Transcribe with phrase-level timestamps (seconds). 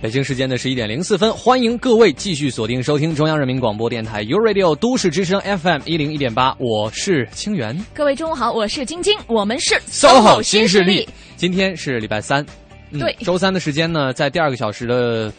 [0.00, 7.76] 北京时间的十一点零四分，欢迎各位继续锁定收听中央人民广播电台 u Radio 都市之声 FM 一零一点八，我是清源。
[7.92, 11.08] 各位中午好，我是晶晶，我们是 SOHO 新势力。
[11.34, 12.46] 今天是礼拜三，
[12.92, 15.32] 对，周三的时间呢，在第二个小时的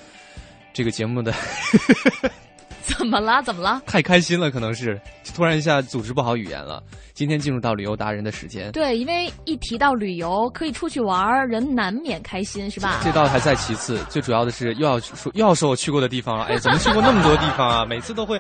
[0.73, 1.33] 这个节目的。
[2.83, 3.41] 怎么了？
[3.43, 3.81] 怎么了？
[3.85, 4.99] 太开心了，可能是
[5.33, 6.83] 突然一下组织不好语言了。
[7.19, 8.71] 今天进入到旅游达人的时间。
[8.71, 13.01] 对，因为一提到旅游，可以出去玩，人难免开心，是吧？
[13.03, 16.45] 这倒还在其次，最主要的是又要说又要说我去过的地方了。
[16.45, 17.83] 哎，怎么去过那么多地方啊？
[17.89, 18.39] 每次都会。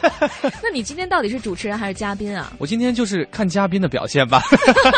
[0.64, 2.50] 那你今天到底是主持人还是嘉宾啊？
[2.56, 4.40] 我今天就是看嘉宾的表现吧。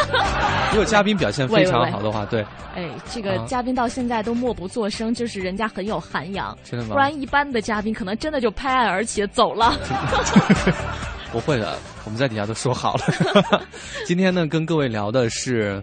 [0.70, 2.46] 如果嘉宾表现非常好的话，对。
[2.77, 6.56] 哎，这个嘉宾到现在都默不作声，就是人家很有涵养。
[6.62, 6.92] 真的吗？
[6.92, 9.77] 不然一般的嘉宾可能真的就拍案而起走了。
[11.30, 13.66] 不会的，我们在底下都说好了。
[14.06, 15.82] 今天呢，跟各位聊的是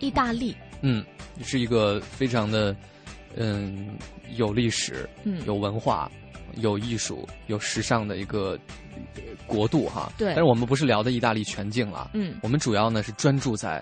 [0.00, 0.56] 意大利。
[0.80, 1.04] 嗯，
[1.42, 2.74] 是一个非常的
[3.36, 3.96] 嗯
[4.36, 6.10] 有历史、嗯有文化、
[6.56, 8.58] 有艺术、有时尚的一个
[9.46, 10.12] 国度哈。
[10.18, 10.28] 对。
[10.28, 12.10] 但是我们不是聊的意大利全境了。
[12.14, 12.34] 嗯。
[12.42, 13.80] 我们主要呢是专注在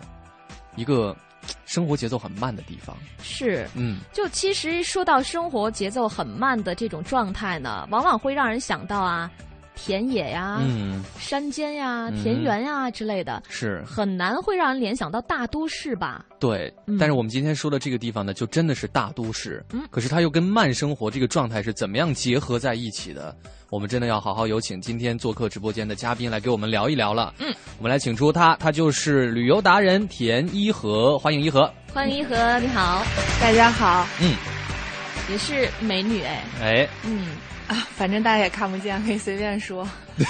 [0.77, 1.17] 一个
[1.65, 2.95] 生活节奏很慢的地方。
[3.23, 3.67] 是。
[3.75, 4.01] 嗯。
[4.13, 9.31] 就其实说到生活节奏很慢的这种状态呢，往往会让人想到啊。
[9.75, 16.25] 田野呀，嗯，山间呀，田园呀之类的，是很难会让人联想到大都市吧？
[16.39, 19.65] 对，但是我们今天说的这个地方呢，就真的是大都市。
[19.73, 23.35] 嗯，可是它又跟慢生活这个状态是怎么样结合在一起的？
[23.71, 27.33] 我们真的要好好有请今天做客直播间的嘉宾来给我们聊一聊了。
[27.39, 31.73] 嗯，我们来请出他，他就是旅游达人田一和，欢迎一和。
[31.93, 33.03] 欢迎一和，你好，
[33.41, 34.07] 大家好。
[34.21, 34.35] 嗯，
[35.31, 36.45] 也是美女哎。
[36.61, 37.27] 哎，嗯。
[37.71, 39.89] 啊， 反正大家也看不见，可以随便说。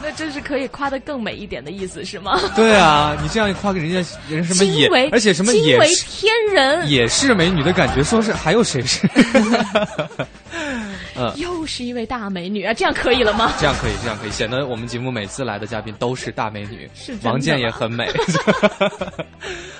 [0.00, 2.38] 那这是可以夸的更美一点的意思是吗？
[2.54, 3.96] 对啊，你这样夸给人家
[4.28, 8.02] 人什么也，而且什么也为天人，也是美女的感觉。
[8.04, 9.08] 说是还有谁是？
[11.20, 13.52] 嗯，又是一位大美女啊，这样可以了吗？
[13.58, 16.88] 这样可以，这样可以，显得我们节目每次来的嘉宾都是大美女。
[16.94, 18.08] 是王健也很美。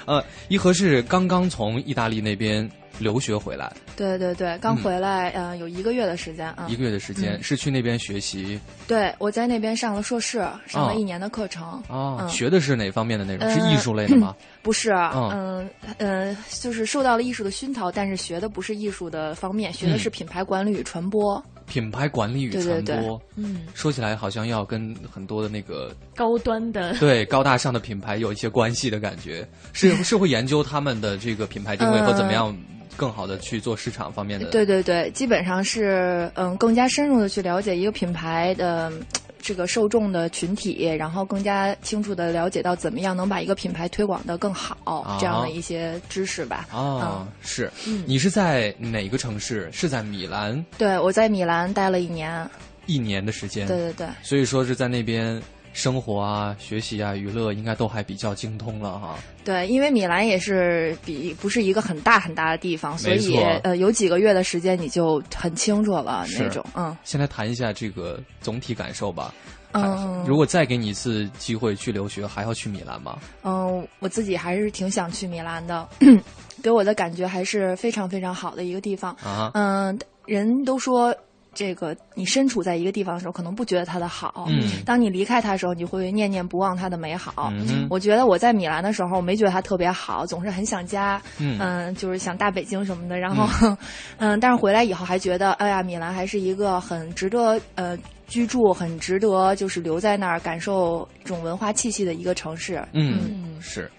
[0.04, 2.68] 呃，一和是刚刚从意大利那边。
[2.98, 8.58] 留学回来，对对对，刚回来，呃，有一个月的时间啊，一个月的时间是去那边学习。
[8.86, 11.82] 对，我在那边上了硕士，上了一年的课程。
[11.88, 13.50] 啊，学的是哪方面的内容？
[13.50, 14.34] 是艺术类的吗？
[14.62, 21.42] 不是，嗯嗯，就是受到了艺术的熏陶，但是学的不是艺术的方面，学的是品牌管理与传播。
[21.66, 32.56] 品牌管理与传播，嗯，说起来好像要跟很多的那个高端的对高大上的品牌有一些关系的感觉，是 是会研究他们的这个品牌定位和怎么样。
[32.98, 38.92] 更好的去做市场方面的，对对对，基本上是嗯，更加深入的去了解一个品牌的
[39.40, 46.66] 这个受众的群体，然后更加清楚的了解到怎么样能把一个品牌推广的更好，这样的一些知识吧。
[46.72, 47.70] 啊，是，
[48.04, 49.70] 你是在哪个城市？
[49.72, 50.62] 是在米兰？
[50.76, 52.50] 对，我在米兰待了一年，
[52.86, 53.66] 一年的时间。
[53.68, 55.40] 对对对，所以说是在那边。
[55.72, 59.16] 生活啊，学习啊，娱乐应该都还比较精通了哈。
[59.44, 66.64] 对，因为米兰也是比不是一个很大很大的地方，所以呃，有几个月的时间你就很清楚了那种。
[66.74, 69.32] 嗯，先来谈一下这个总体感受吧。
[69.72, 73.18] 嗯，如果再给你一次机会去留学，还要去米兰吗？
[73.44, 75.86] 嗯，我自己还是挺想去米兰的，
[76.62, 79.50] 给我的感觉还是非常非常好的一个地方啊。
[79.54, 79.96] 嗯，
[80.26, 81.14] 人都说。
[81.58, 84.46] 这个你身处在一个地方的时候，可能不觉得它的好。
[84.48, 87.50] 嗯，当你离开它的时候，你会念念不忘它的美好。
[87.52, 91.20] 嗯，我觉得我在米兰的时候，我没觉得它特别好，总是很想家。
[91.38, 93.18] 嗯，就是想大北京什么的。
[93.18, 93.76] 然后，
[94.18, 97.98] 嗯，但是回来以后还觉得，哎呀，米兰还是一个很值得呃
[98.28, 102.80] 居住、很值得就是留在那儿感受这种文化气息的一个城市。
[102.92, 103.90] 嗯，是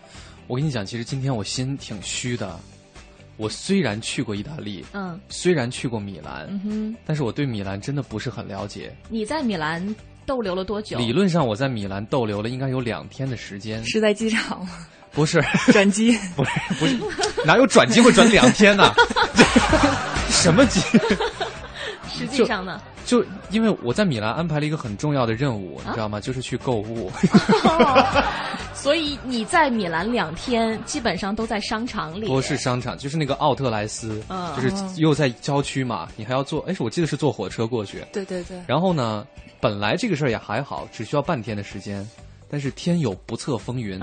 [0.48, 2.58] 我跟你讲，其实今天我心挺虚的。
[3.40, 8.94] 我虽然去过意大利，嗯，虽然去过米兰，嗯哼，但是我对米兰真的不是很了解。
[9.08, 9.96] 你在米兰
[10.26, 10.98] 逗留了多久？
[10.98, 13.82] 理论上我在米兰逗留了应该有两天的时间。
[13.86, 14.72] 是在机场吗？
[15.14, 15.42] 不是，
[15.72, 16.18] 转机？
[16.36, 16.98] 不是，不是，
[17.46, 18.94] 哪有转机会转两天呢？
[20.30, 20.82] 什么机？
[22.20, 22.82] 实际上呢？
[23.06, 26.20] 就因为我在米兰安排了一个很重要的任务，你知道吗？
[26.20, 27.12] 就是去购物。
[28.76, 32.28] 所以你在米兰两天，基本上都在商场里。
[32.28, 34.22] 不是商场，就是那个奥特莱斯，
[34.56, 38.06] 就是又在郊区嘛，你还要坐，哎，我记得是坐火车过去。
[38.14, 38.62] 对对对。
[38.68, 39.26] 然后呢，
[39.60, 42.08] 本来这个事儿也还好，只需要半天的时间，
[42.50, 44.00] 但是天有不测风云。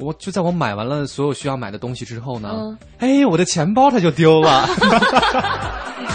[0.00, 4.66] 我就在我买完了所有需要买的东西之后呢，哎，我的钱包它就丢了。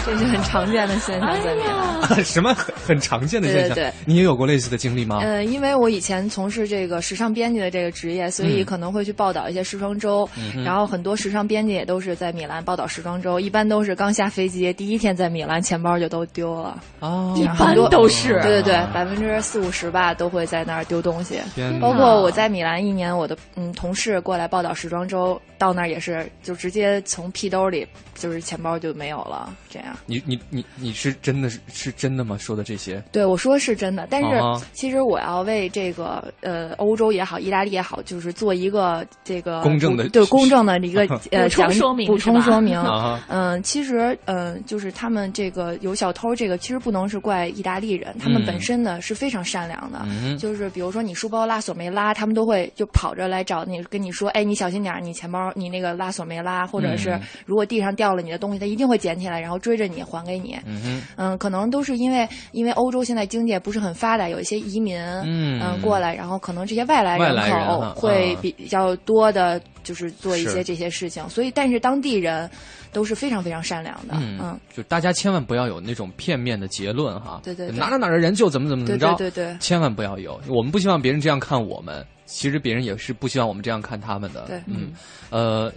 [0.04, 1.34] 这是很常见的现象。
[2.22, 3.74] 什么很很常见的现象？
[3.74, 5.18] 对对对，你也有过类似的经历吗？
[5.20, 10.28] 呃，因为我以前从事这个时尚编辑的这个职业，所以可能会去报道一些时装周。
[10.64, 16.80] 然后很多时尚编辑也都是在米兰报道时装周，一般都是刚下飞机第一天在米兰，钱包就都丢了。
[17.00, 18.34] 哦，一般都是。
[18.42, 21.40] 对对对，百分之四五十吧都会在那儿丢东西。
[21.80, 29.96] 包括我在米兰一年，我的嗯同事过来报道时装周，到那儿也是就直接从屁兜里就是钱包就没有了，这样。
[30.06, 32.36] 你你你你是真的是是真的吗？
[32.38, 33.02] 说的这些？
[33.12, 34.06] 对，我说是真的。
[34.10, 34.40] 但是
[34.72, 42.80] 其实我要为这个呃欧洲也好，意大利也好，就是做一个这个公正的对公正的一个 呃讲说明补充说明。
[43.28, 50.06] 嗯，其实嗯就是他们这个有小偷，这个其实不能是怪意大利人，他们本身呢是非常善良的。
[50.38, 71.28] 就是比如说你书包拉锁没拉，他们都会就跑着来找你，跟你说：“哎，你小心点，你钱包你那个拉锁没拉，或者是如果地上掉了你的东西，他一定会捡起来，然后追着你还给你。”嗯嗯，可能都是因为因为欧洲现在经济不是很发达，有一些移民嗯过来，然后可能这些外来人口会比较多的，就是做一些这些事情。
[71.28, 72.48] 所以，但是当地人
[72.92, 74.14] 都是非常非常善良的。
[74.14, 77.40] 嗯，就大家千万不要有那种片面的结论哈。
[77.44, 79.14] 对对，哪哪哪的人就怎么怎么怎么着。
[79.16, 80.40] 对对，千万不要有。
[80.48, 84.42] 我们不希望别人这样看我们，其实别人也是不希望我们这样看他们的。
[84.46, 84.92] 对，嗯，
[85.30, 85.72] 呃。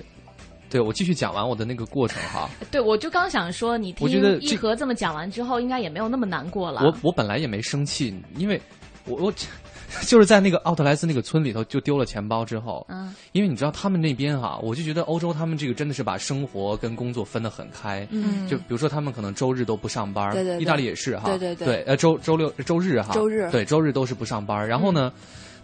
[0.72, 2.48] 对，我继续讲完我的那个过程哈。
[2.70, 4.08] 对，我就刚想说，你听
[4.40, 6.82] 一和这么讲完之后，应该也没有那么难过了。
[6.84, 8.62] 我我本来也没生气，因为
[9.06, 9.34] 我我
[10.06, 23.50] 就是在那个奥特莱斯那个村里头就丢了钱包之后，嗯，因为你知道他们那边哈，我就觉得欧洲他们这个真的是把生活跟工作分得很开，嗯，就比如说他们可能周日都不上班，对对，意大利也是哈，对对对，呃周周六周日哈，周日。
[23.50, 25.12] 对周日都是不上班，然后呢。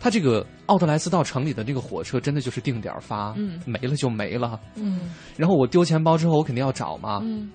[0.06, 5.00] 他这个奥特莱斯到城里的这个火车，真的就是定点发，嗯，没了就没了，嗯。
[5.36, 7.50] 然后我丢钱包之后，我肯定要找嘛，嗯。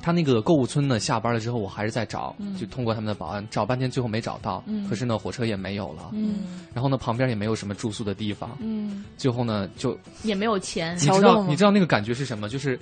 [0.00, 4.62] 他那个购物村呢，下班了之后，我还是在找，就通过他们的保安找半天，最后没找到。
[4.68, 4.88] 嗯。
[4.88, 6.44] 可是呢，火车也没有了，嗯。
[6.72, 9.04] 然后呢，旁边也没有什么住宿的地方，嗯。
[9.16, 10.94] 最后呢，就也没有钱。
[10.94, 12.48] 你知道，你知道那个感觉是什么？
[12.48, 12.78] 就是。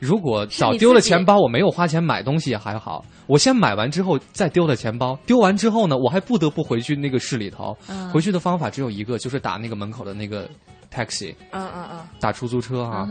[0.00, 3.04] 如果早丢了钱包，我没有花钱买东西也还好。
[3.26, 7.76] 我先买完之后再丢了钱包，丢完之后呢，我还不得不回去那个市里头。
[8.12, 10.48] 回去的方法只有一个，就是打那个门口的那个
[10.92, 11.34] taxi。
[11.52, 12.00] 嗯嗯嗯。
[12.18, 13.06] 打出租车啊！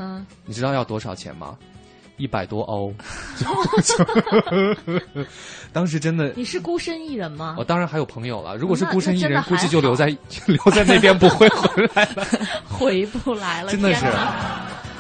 [0.46, 1.56] 你知道要多少钱吗？
[2.18, 2.92] 一百多欧。
[5.72, 6.34] 当时真的。
[6.36, 7.56] 你是孤身一人吗？
[7.58, 8.58] 我当然还有朋友了。
[8.58, 10.08] 如果是孤身一人，估计就留在
[10.48, 12.26] 留在那边，不会回来了。
[12.68, 14.06] 回不来了，真的是。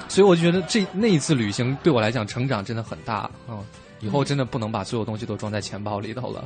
[0.09, 3.63] 所以我就觉得这那一次旅行对我来讲成长真的很大嗯，
[4.01, 6.45] 以后真的不能把所有东西都装在钱包里头了。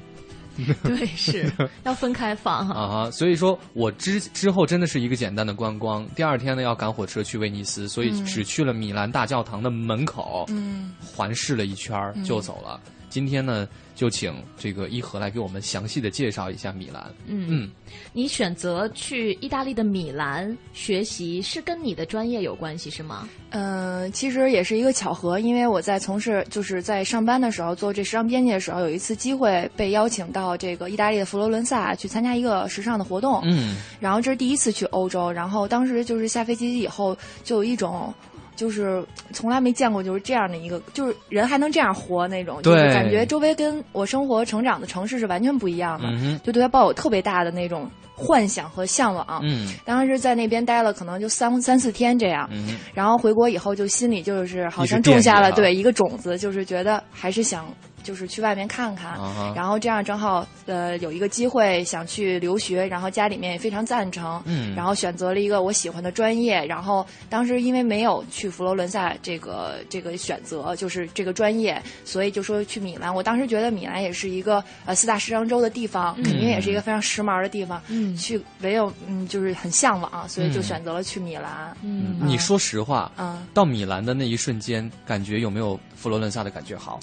[0.84, 1.52] 对，是
[1.84, 2.76] 要分开放哈。
[3.10, 12.80] 啊，所以说我之之后真的是一个简单的观光，第二天呢要赶火车去威尼斯，所以只去了米兰大教堂的门口，嗯，环视了一圈就走了。
[13.14, 13.70] 今天呢。
[13.96, 17.14] 就请这个一和来给我们详细的介绍一下米兰。
[17.28, 17.72] 嗯嗯，
[18.12, 23.30] 你选择去意大利的米兰学习，是跟你的专业有关系是吗？
[23.52, 33.42] 嗯，其实也是一个巧合，因为我在从事就是在上班的时候做这时尚编辑的时候，有一次机会被邀请到这个意大利的佛罗伦萨去参加一个时尚的活动。
[33.44, 38.12] 嗯，然后这是第一次去欧洲，然后当时就是下飞机以后就有一种。
[38.56, 49.26] 就是从来没见过就是这样的一个，就是人还能这样活那种，就是感觉周围跟我生活成长的城市是完全不一样的，就对他抱有特别大的那种幻想和向往。
[49.44, 52.50] 嗯，当时在那边待了可能就三三四天这样，
[52.94, 57.66] 然后回国以后就心里就是好像种下了对一个种子，就是觉得还是想。
[58.04, 59.18] 就是去外面看看，
[59.56, 64.44] 然后这样正好呃有一个机会想去留学，然后家里面也非常赞成，
[64.76, 73.14] 然后选择了一个我喜欢的专业，然后当时因为没有去佛罗伦萨这个这个选择，就是这个专业，所以就说去米兰。
[73.14, 77.82] 我当时觉得米兰也是一个呃四大时装周的地方，肯定也是一个非常时髦的地方，
[78.18, 81.76] 去唯有嗯就是很向往，所以就选择了去米兰。
[81.82, 87.00] 嗯，你说实话，嗯，到米兰的那一瞬间，感觉有没有佛罗伦萨的感觉好？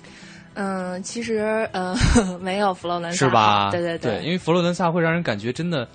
[0.63, 1.97] 嗯，其实呃
[2.39, 3.71] 没有佛罗伦萨是吧？
[3.71, 5.89] 对对对，因为佛罗伦萨会让人感觉真的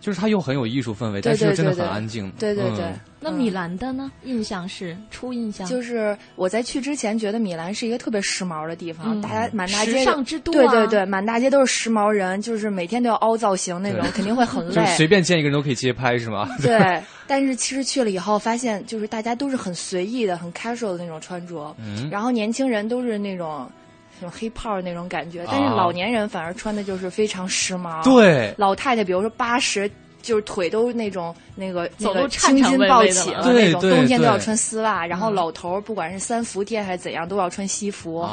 [0.00, 2.30] 就是它又很有艺术氛围，但是又真的很安静。
[2.38, 2.92] 对对对。
[3.22, 4.10] 那米兰的呢？
[4.24, 14.82] 印象是初印象，就是我在去之前觉得米兰是一个特别时髦的地方，大家满大街时尚之都，对对对，满大街都是时髦人，就是每天都要凹造型那种，肯定会很 累。
[14.96, 16.48] 随便见一个人都可以街拍是吗？
[16.62, 16.98] 对，
[17.28, 21.76] 但是其实去了以后发现，就是大家都是很随意的、很 casual 的那种穿着，
[22.10, 23.70] 然后年轻人都是那种
[24.20, 28.04] 那种黑泡那种感觉，但是老年人反而穿的就是非常时髦。
[28.04, 29.90] 对，老太太比如说八十。
[30.22, 38.26] 就是腿都那种那个那个青筋暴起了那种，冬天都要穿丝袜，然后老头儿不管是三伏天还是怎样，都要穿西服，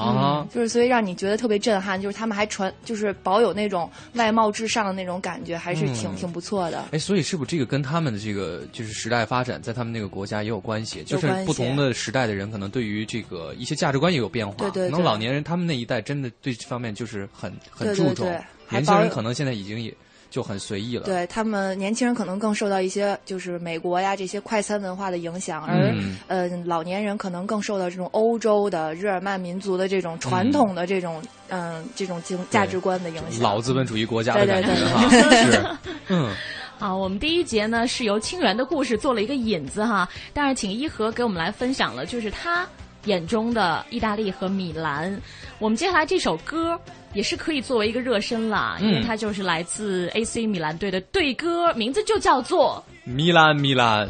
[0.54, 2.02] 就是所以让你觉得特别震撼。
[2.02, 6.86] 就是他们还传，就是保有那种外貌至上的那种感觉，还是挺挺不错的。
[6.92, 11.04] 哎，所以是不是这个跟他们的这个就是时代发展，在他们那个国家也有关系？
[11.04, 14.54] 就是不同的时代的人，可能对于这个一些价值观也有变化。
[14.58, 18.28] 对对，可能老年人他们那一代真的对这方面就是很很注重，
[18.70, 19.94] 年轻人可能现在已经也。
[20.30, 21.04] 就很随意了。
[21.04, 25.94] 对他们年轻人可能更受到一些就是美国呀这些快餐文化的影响，而
[26.28, 33.42] 呃老年人可能更受到这种欧洲的日耳曼民族的这种传统的这种嗯这种经价值观的影响。
[33.42, 35.68] 老资本主义国家的感觉哈， 是
[36.08, 36.34] 嗯。
[36.80, 42.68] 好，我们第一节呢是由清源的故事做了一个引子哈，但是请一和给我们来分享了就是他
[43.06, 45.20] 眼中的意大利和米兰。
[45.60, 46.80] 我们接下来这首歌。
[47.14, 54.08] 也是可以作为一个热身了，因为它就是来自 AC 米兰队的队歌，名字就叫做《米兰米兰》。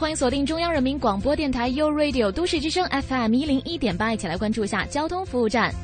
[0.00, 5.74] 欢迎锁定中央人民广播电台 u Radio 都市之声 FM 一零一点八，一起来关注一下交通服务站。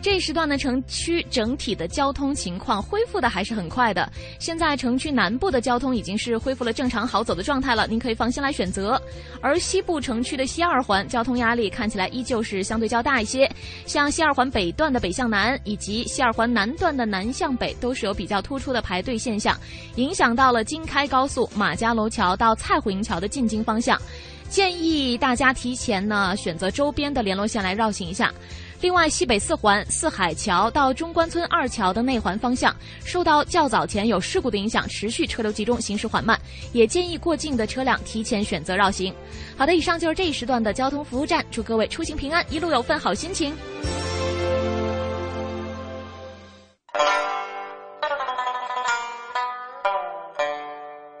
[0.00, 4.10] 这时段呢，城区整体的交通情况恢复的还是很快的。
[4.38, 9.00] 现在城区南部的交通已经是恢复了正常好走的状态了，您可以放心来选择。
[9.42, 13.50] 而西部城区的西二环交通压力看起来依旧是相对较大一些，
[13.86, 19.58] 像西二环北段的北向南以及西二环南段的南向北都是有比较突出的排队现象，
[19.96, 24.00] 影响到了京开高速马家楼桥到蔡虎营桥的进京方向，
[24.48, 28.32] 建议大家提前呢选择周边的联络线来绕行一下。
[28.80, 36.38] 另外，西北四环四海桥到中关村二桥的内环方向，受到较早前有事故的影响，持续车流集中，行驶缓慢，
[36.72, 39.12] 也建议过境的车辆提前选择绕行。
[39.56, 43.52] 好的，以上就是这一时段的交通服务站，祝各位出行平安，一路有份好心情。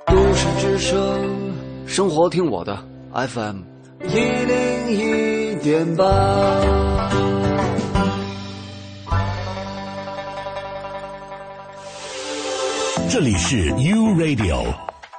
[0.06, 1.52] 都市之声，
[1.86, 2.76] 生活听我的
[3.12, 3.62] FM
[4.04, 7.47] 一零一点八。
[13.10, 14.66] 这里是 U Radio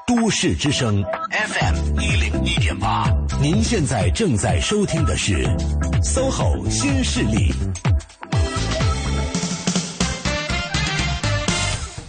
[0.05, 3.09] 都市之声 FM 一零一点八。
[3.41, 5.43] 您现在正在收听的是
[6.03, 7.51] SOHO 新势力。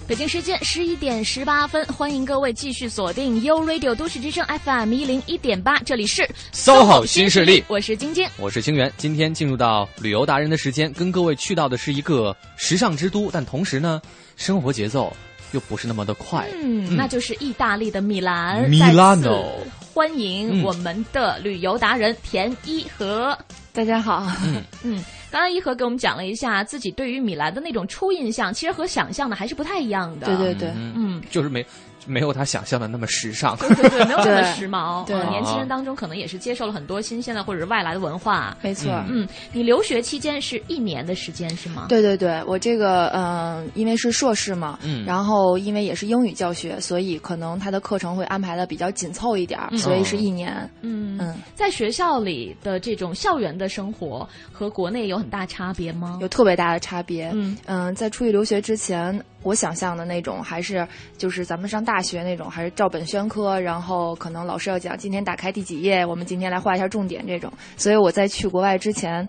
[0.06, 8.92] 北京时间十一点十八分，欢迎各位继续锁定 U Radio 都市之声 FM 一零一点八，这里是 SOHO 新势力，我是晶晶，我是清源。
[8.98, 14.02] 今天进入到旅游达人的时间，跟各位去到的是一个时尚之都，但同时呢，
[14.36, 15.16] 生活节奏
[15.52, 16.48] 又不是那么的快。
[16.62, 18.68] 嗯，那就是意大利的米兰。
[18.68, 19.58] 米兰哦，
[19.92, 23.36] 欢迎我们的旅游达人田一和。
[23.72, 24.26] 大家好。
[24.44, 25.04] 嗯 嗯。
[25.30, 30.26] 刚刚一和给我们讲了一下自己对于米兰的那种初印象，其实和想象的还是不太一样的。
[30.26, 31.64] 对对对，嗯，就是没。
[32.06, 35.04] 没有他想象的那么时尚，对对对，没有那么时髦。
[35.06, 38.56] 对，年轻人当中可能也是接受了很多新鲜的或者是外来的文化。
[38.62, 41.86] 没错，嗯，你留学期间是一年的时间是吗？
[41.88, 50.68] 对对对，我这个嗯，因为是硕士嘛，嗯，然后因为也是英语教学，所以可能他的课程会安排的比较紧凑一点，所以是一年。
[50.82, 56.18] 嗯嗯，在学校里的这种校园的生活和国内有很大差别吗？
[56.20, 57.30] 有特别大的差别。
[57.34, 59.22] 嗯嗯，在出去留学之前。
[59.42, 67.52] 我想象的那种，还是就是咱们上大学那种，还是照本宣科，然后可能老师要讲今天打开第几页，我们今天来画一下重点这种。
[67.76, 69.28] 所以我在去国外之前。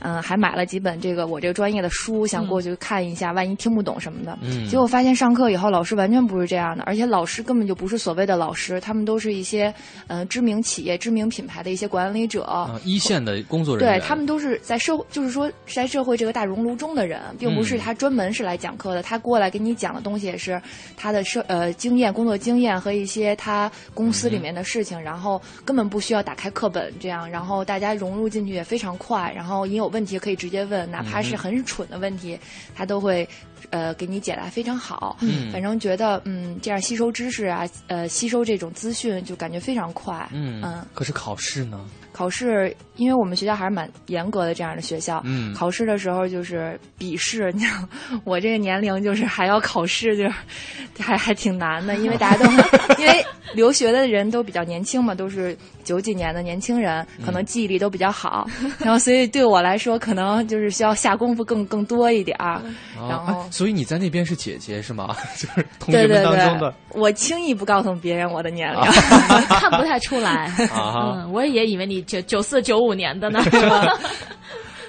[0.00, 4.38] 嗯，还买了几本这个我这个专业的书，想过去看一下，万一听不懂什么的。
[4.42, 9.72] 嗯，结果发现上课以后，老师完全不是这样的，而且老师根本就不是所谓的老师，他们都是一些
[10.08, 13.98] 嗯知名企业、知名品牌的一些管理者，一线的工作人员。
[13.98, 19.02] 对他们都是在社会，就是说在社会这个大熔炉中的人，并不是他专门是来讲课的。
[19.02, 20.60] 他过来给你讲的东西也是
[20.96, 32.38] 他的社呃经验、工作经验和一些他公司里面的事情，然后根本不需要打开课本这样，然后大家融入进去也非常快，然后也有问题可以直接问，哪怕是很蠢的问题，
[32.74, 33.28] 他都会，
[33.70, 35.16] 呃，给你解答非常好。
[35.20, 40.28] 嗯，反正觉得，嗯，这样吸收知识啊，呃，吸收这种资讯就感觉非常快。
[40.32, 40.84] 嗯嗯。
[40.94, 41.84] 可是考试呢？
[42.12, 45.22] 考试，因为我们学校还是蛮严格的这样的学校。
[45.24, 45.54] 嗯。
[45.54, 47.88] 考试的时候就是笔试，你想
[48.24, 50.32] 我这个年龄就是还要考试，就是
[50.98, 52.50] 还还挺难的，因为大家都
[53.00, 55.56] 因为留学的人都比较年轻嘛，都是。
[55.82, 58.46] 九几年的年轻人可能记忆力都比较好，
[58.78, 62.62] 然后所以对我来说可能就是需要下功夫更更多一点儿。
[63.08, 65.16] 然后，所以你在那边是姐姐是吗？
[65.36, 66.72] 就是同学们当中的。
[66.90, 68.80] 我轻易不告诉别人我的年龄
[69.48, 70.54] 看不太出来。
[70.72, 73.42] 嗯，我也以为你九九四九五年的呢。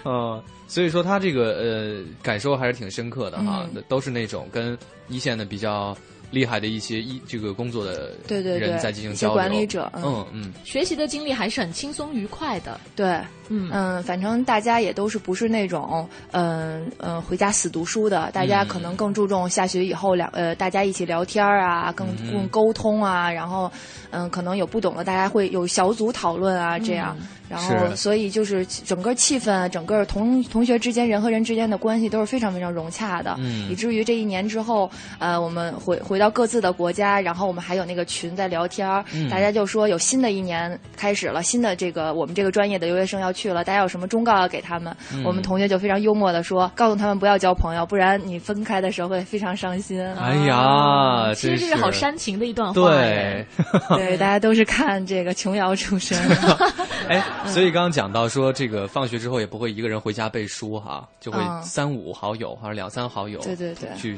[0.06, 5.98] 嗯，所以说他这个呃感受还是挺深刻的哈，都是那种跟一线的比较。
[6.32, 10.26] 厉害的一些一这个工作的人在进行交流，管理者，嗯。
[10.34, 13.70] 嗯，学习的经历还是很轻松愉快的，对，嗯。
[13.72, 23.72] 嗯，反正大家也都是不是那种嗯嗯回家死读书的，大家可能更注重下学以后两呃大家一起聊天啊，更更沟通啊，然后
[24.10, 27.16] 嗯可能有不懂的大家会有小组讨论啊这样。
[27.52, 33.38] 然后，所以就是整个气氛，整个同同学之间人和人之间的关系都是非常非常融洽的，
[33.70, 38.88] 以至于这一年之后，呃，我们回回到各自的国家，然后我们还有那个群在聊天
[39.30, 44.96] 大家就说有新的一年开始了，新的这个我们这个专业的留学生要去了，大家有什么忠告要给他们？
[45.26, 50.02] 我们同学就非常幽默的说，告诉他们不要交朋友，不然你分开的时候会非常伤心。
[50.16, 52.82] 哎呀，其实这是好煽情的一段话。
[52.82, 53.46] 对，
[53.90, 56.18] 对，大家都是看这个琼瑶出身。
[57.10, 57.22] 哎。
[57.48, 64.18] 所以刚刚讲到说，这个放学之后也不会一个人回家背书哈，就会三五好友或者两三好友，对对对，去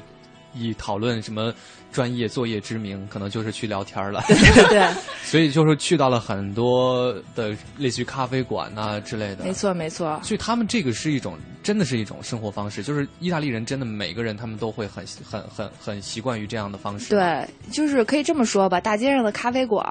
[0.53, 1.53] 以讨论什么。
[1.93, 4.21] 专业作业之名，可能就是去聊天了。
[4.27, 4.87] 对对对，
[5.23, 9.45] 所以就是去到了很多的类似于咖啡馆啊之类的。
[9.45, 10.19] 没错没错。
[10.23, 12.81] 所以他们这个是一种，真的是一种生活方式。
[12.81, 17.11] 就是意大利人真的每个人他们都会很很很很习惯于这样的方式。
[17.11, 19.85] 对，就是可以这么说吧，大街上的咖啡馆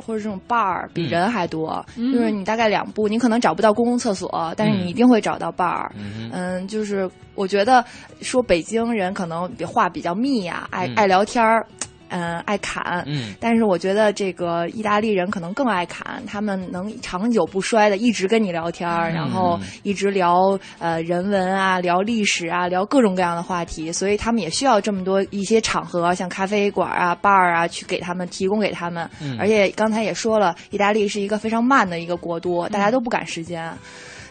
[0.00, 1.84] 或者这种 bar 比人还多。
[1.96, 5.90] 就是你大概两步，你可能找不到公共厕所，但是你一定会找到 bar。
[6.32, 7.84] 嗯，就是我觉得
[8.20, 11.42] 说北京人可能话比较密呀，爱爱聊天。
[12.10, 29.06] 嗯，爱侃，嗯，但是我觉得这个意大利人可能更爱侃，他们能长久不衰的一直跟你聊天然后一直聊呃人文啊，聊历史啊，聊各种各样的话题，所以他们也需要这么多一些场合，像咖啡馆啊、bar 啊，去给他们提供给他们。
[29.38, 33.70] 而且刚才也说了，意大利是一个非常慢的一个国度，大家都不赶时间。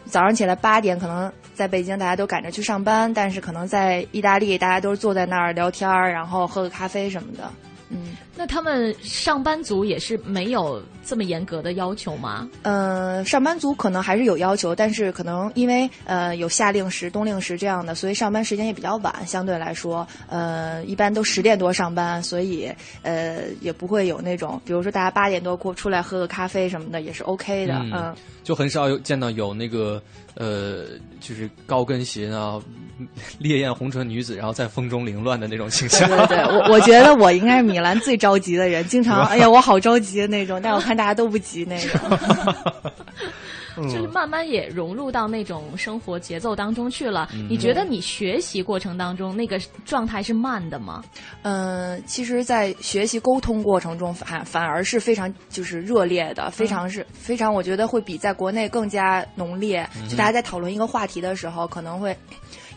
[0.10, 7.52] 早上起来八点，可能在北京大家都赶着去上班，但是可能在意大利，大家都是坐在那儿聊天儿然后喝个咖啡什么的。
[7.90, 12.48] 嗯，那他们上班族也是没有这么严格的要求吗？
[12.62, 22.72] 呃，上班族可能还是有要求，但是可能因为呃有夏令时、冬令时这样的，所以上班时间也比较晚，相对来说，呃，一般都十点多上班，所以
[23.02, 30.00] 呃也不会有那种，比如说大家八点多过出来喝个咖啡什么的，也是 OK 的，嗯，就很少有见到有那个
[30.36, 30.84] 呃，
[31.20, 32.62] 就是高跟鞋啊。
[33.38, 36.10] 烈焰红唇女子，然后在风中凌乱的那种形象。
[36.10, 40.60] 对对对，我我觉得我应该是米兰最着急的人，经常哎呀，我好着急的那种。
[40.60, 42.18] 但我看大家都不急那种。
[43.84, 47.30] 就是慢慢也融入到那种生活节奏当中去了。
[47.48, 51.04] 你觉得你学习过程当中那个状态是慢的吗？
[51.44, 59.88] 嗯，其实，在学习沟通过程中，反反而是非常就是热烈的，非常是非常，我觉得会比在国内更加浓烈。
[60.10, 62.18] 就大家在讨论一个话题的时候，可能会。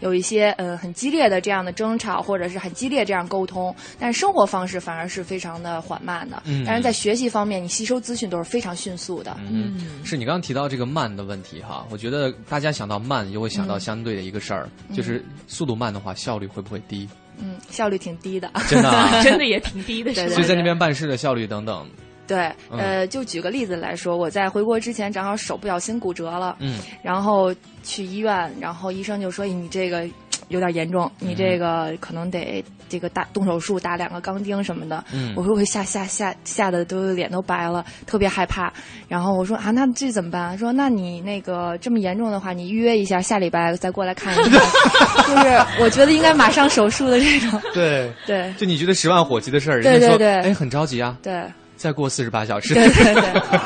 [0.01, 6.43] 有一些呃很激烈的这样的争吵，或者是很激烈这样沟通，但是生活方式反而是非常的缓慢的。
[6.47, 9.37] 嗯，但是在学习方面，你吸收资讯都是非常迅速的。
[9.41, 17.09] 嗯，是你刚刚提到这个慢的问题哈，我觉得大家想到慢，就会想到相对的一个事儿，就是速度慢的话，效率会不会低？
[17.39, 18.91] 嗯，效率挺低的，真的，
[19.25, 20.13] 真的也挺低的。
[20.29, 21.89] 所以在那边办事的效率等等。
[22.31, 30.09] 对，呃，就举个例子来说，我在回国之前正好手不小心骨折了，嗯，然后去医院，然后医生就说你这个
[30.47, 35.05] 有点严重，你这个可能得这个打动手术，打两个钢钉什么的。
[35.12, 38.73] 嗯，我说我吓吓吓吓得都脸都白了，特别害怕。
[39.09, 40.57] 然后我说啊，那这怎么办？
[40.57, 44.61] 说那你那个这么严重的话，你预约一下，下礼拜再过来看一看。
[45.27, 47.61] 就是我觉得应该马上手术的这种。
[47.75, 51.19] 对对，就你觉得十万火急的事儿，人家说哎很着急啊。
[51.21, 51.43] 对。
[51.81, 53.59] 再过四十八小时，对对对，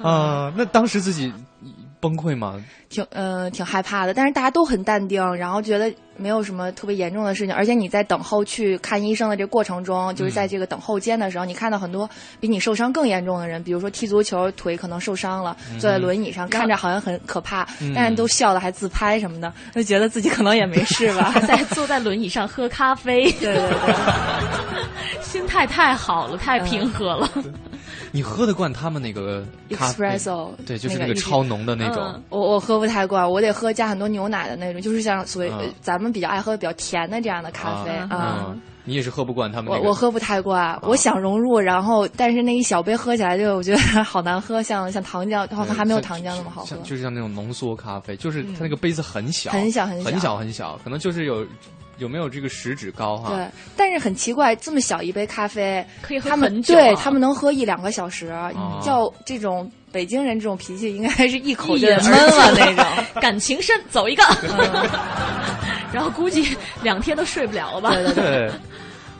[0.02, 1.30] 啊，那当时自己
[2.00, 2.62] 崩溃吗？
[2.88, 12.08] 挺呃挺害怕的，但是大家都很淡定，然后觉得没有什么特别严重的事情，而且你在等候去看医生的这个过程中，就是在这个等候间的时候，你看到很多
[12.40, 23.94] 比你受伤更严重的人，比如说踢足球腿可能受伤了，坐在轮椅上，看着好像很可怕，但是都笑的还自拍什么的，就觉得自己可能也没 事吧，在坐在轮椅上喝咖啡，对对对。
[25.22, 27.30] 心态太好了，太平和了。
[28.12, 30.50] 你喝得惯他们那个 espresso？
[30.66, 32.22] 对，就是那个超浓的那种。
[32.28, 38.54] 我我喝不太惯，我得喝加很多牛奶的那种，就是像所谓咱们比较爱喝比较甜的这样的咖啡啊。
[38.82, 39.70] 你也是喝不惯他们。
[39.72, 46.76] 我我喝不太惯，我想融入，然后但是那一小杯喝起来就我觉得好难喝，像像糖浆，好像还没有糖浆那么好喝。
[46.78, 51.46] 就是像那种浓缩咖啡，就是它那个杯子很小，很小很小，很小很小，可能就是有。
[52.00, 53.36] 有没有这个食指高哈？
[53.36, 56.74] 对，但是很奇怪，这么小一杯咖啡，可以喝很久。
[56.74, 58.34] 对他们能喝一两个小时，
[58.82, 62.84] 叫这种北京人这种脾气，应该是一口就闷了那种。
[63.22, 64.24] 感情深，走一个。
[65.92, 67.90] 然后估计两天都睡不了了吧？
[67.94, 68.50] 对对对。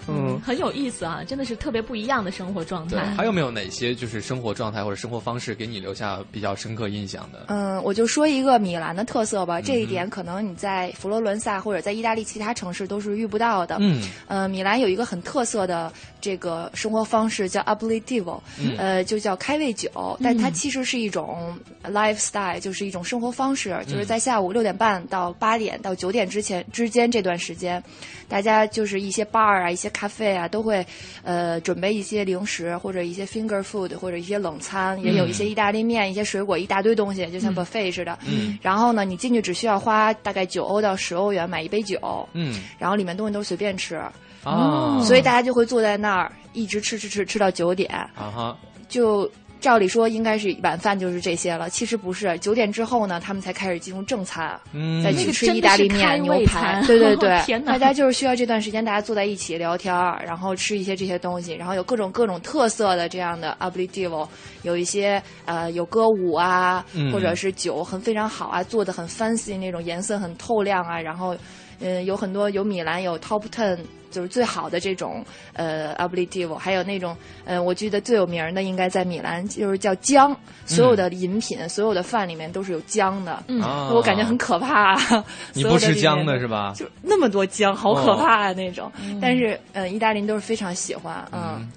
[0.08, 3.04] 嗯，很有意思啊，真的是特别不一样的生活状态。
[3.16, 7.44] 还有没有哪些就是生活状态或者生活方式给你留下比较深刻印象的？
[7.48, 13.76] 嗯，我就说一个米兰的特色吧，这一点可能你在佛罗伦萨或者在意大利其他城市都是遇不到的。
[13.80, 18.40] 嗯，呃，米兰有一个很特色的这个生活方式叫 aperitivo，
[18.78, 27.82] 呃，就叫开胃酒，但它其实是一种 lifestyle，就是一种生活方式，就是在下午六点半到八点到九点之前之间这段时间。
[28.28, 30.86] 大家就是一些 bar 啊，一些咖啡啊，都会，
[31.22, 38.18] 呃，准备一些零食或者一些 finger food 或者一些冷餐，也有一些意大利面、一些水果，一大堆东西，就像 buffet 似的。
[38.26, 38.58] 嗯。
[38.62, 42.28] 然后呢，你进去只需要花大概九欧到十欧元买一杯酒。
[42.32, 42.60] 嗯。
[42.78, 44.00] 然后里面东西都随便吃。
[44.44, 45.02] 哦。
[45.04, 47.90] 所以大家就会坐在那儿一直吃吃吃吃到九点。
[48.14, 48.58] 啊哈。
[48.88, 49.30] 就。
[49.60, 52.36] 照理说应该是晚饭就是这些了，其实不是。
[52.38, 56.82] 九点之后呢，他们才开始进入正餐，嗯再去吃意大利面、牛排。
[56.88, 59.94] 对对对，大家就是需要这段时间，大家坐在一起聊天，
[60.24, 64.26] 然后吃一些这些东西，然后有各种各种特色的这样的 aperitivo，
[64.62, 71.36] 有一些呃有歌舞啊，或者是酒很非常好啊，做的很 fancy 那种颜色很透亮啊，然后
[71.80, 73.78] 嗯有很多有米兰有 top ten。
[74.10, 83.42] 就是最好的这种呃 aperitivo，还有那种呃，我记得最有名的应该在米兰，就是叫姜，所有的饮品、所有的饭里面都是有姜的。
[83.48, 83.60] 嗯，
[83.94, 84.96] 我感觉很可怕。
[85.52, 86.74] 你不吃姜的是吧？
[86.76, 88.90] 就那么多姜，好可怕啊那种。
[89.20, 91.26] 但是呃，意大利人都是非常喜欢。
[91.32, 91.68] 嗯。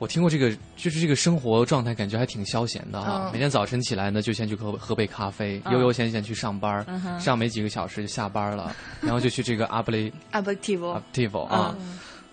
[0.00, 3.28] 我听过这个，就是这个生活状态，感觉还挺消闲的哈。
[3.30, 6.82] 每天早晨起来呢，就先去喝喝杯咖啡，悠悠闲闲去上班，
[7.20, 11.76] 上没几个小时就下班了，然后就去这个阿布雷阿布 t i v o t i v o 啊，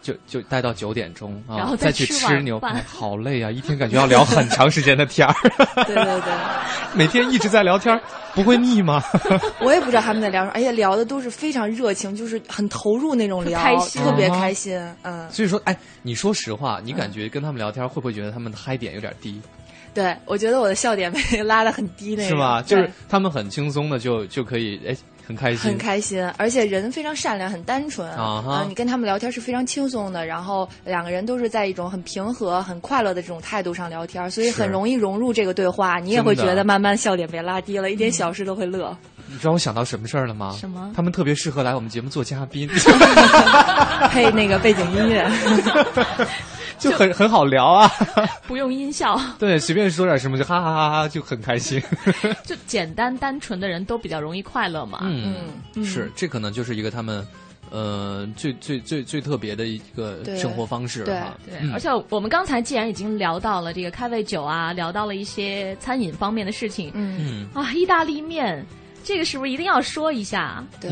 [0.08, 3.52] 就就待到九点钟，然后再去吃牛排， 好累啊！
[3.52, 5.34] 一天感觉要聊很长时间的天儿。
[5.86, 6.34] 对对对，
[6.94, 8.00] 每天一直在聊天，
[8.34, 9.04] 不会腻吗？
[9.60, 14.80] 我也不知道他们在聊什么，而且聊的都是非常热情，就是很投入那种聊，开心，特别开心。
[15.02, 19.42] 嗯，所以说，哎，你说实话，你感觉跟他们聊天会不会觉得他们的嗨点有点低？
[19.94, 22.62] 对，我觉得我的笑点被拉的很低，那是吗？
[22.62, 24.96] 就是他们很轻松的就就可以哎。
[25.28, 28.66] 很开心，很开心，而且人非常善良，很单纯啊！
[28.66, 36.00] 你跟他们聊天是非常轻松的，然后两个人都是在一种很平和、很快乐的这种态度上聊天，所以很容易融入这个对话。
[36.00, 38.98] 你也会觉得慢慢笑点被拉低了，一点小事都会乐。
[39.30, 40.56] 你知道我想到什么事儿了吗？
[40.58, 40.94] 什么？
[40.96, 42.70] 他们特别适合来我们节目做嘉宾，
[44.10, 45.30] 配那个背景音乐。
[46.80, 47.90] 就很很好聊啊，
[48.48, 51.82] 不用音效， 对，随便说点什么就哈哈哈哈，就很开心。
[52.44, 55.00] 就简单单纯的人都比较容易快乐嘛。
[55.02, 55.36] 嗯，
[55.84, 57.28] 是，这可能就是一个他们，
[57.72, 61.36] 呃，最最最最特别的一个生活方式哈。
[61.46, 68.66] 对，而且我们刚才既然已经聊到了这个开胃酒啊，聊到了一些餐饮方面的事情，嗯啊，意大利面。
[69.08, 70.62] 这个是不是一定要说一下？
[70.82, 70.92] 对，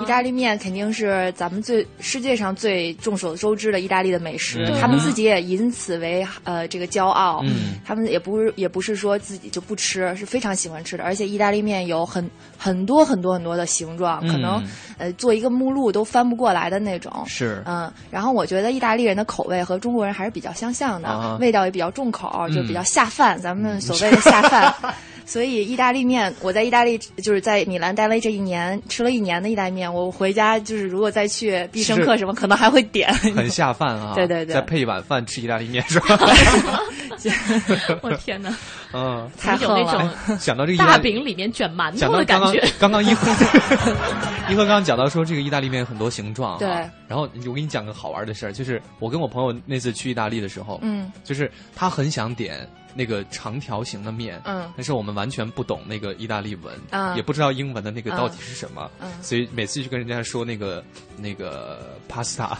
[0.00, 7.40] 意大利面肯定是咱们最世界上最众所周知的意大利的美食，他们自己也以此为呃这个骄傲。
[7.42, 11.02] 嗯，他们也不是也不是说自己就不吃，是非常喜欢吃的。
[11.02, 14.62] 而且意大利面有很很多很多很多的形状，可能
[14.96, 17.12] 呃做一个目录都翻不过来的那种。
[17.26, 23.36] 是，嗯，然后我觉得意大利人的口味和中国人还是比较相像的，味道也比较重口，就比较下饭。
[23.36, 24.72] 咱们所谓的下饭。
[25.28, 29.92] 所以意大利面，我在意大利就是在米兰待了这一年，吃了一年的意大利面。
[29.92, 33.12] 我回家就是如果再去必胜客什么，可能还会点。
[33.12, 34.14] 很下饭啊！
[34.16, 36.18] 对对对，再配一碗饭吃意大利面是吧？
[38.00, 38.56] 我天哪！
[38.94, 42.66] 嗯，太有那种想到这个大饼里面卷馒头的感觉。
[42.78, 43.30] 刚刚一和
[44.48, 46.58] 一和刚刚讲到说这个意大利面很多形状。
[46.58, 46.68] 对。
[47.06, 52.66] 然后我给你讲个好玩的事儿，就是我跟我朋友那次去意大利的时候，嗯，就是他很想点。
[52.94, 60.82] 那个长条形的面，嗯，但是我们完全不懂那个意大利文，啊，也不知道英文的那个到底是什么，嗯，所以每次去跟人家说那个
[61.16, 62.56] 那个 pasta，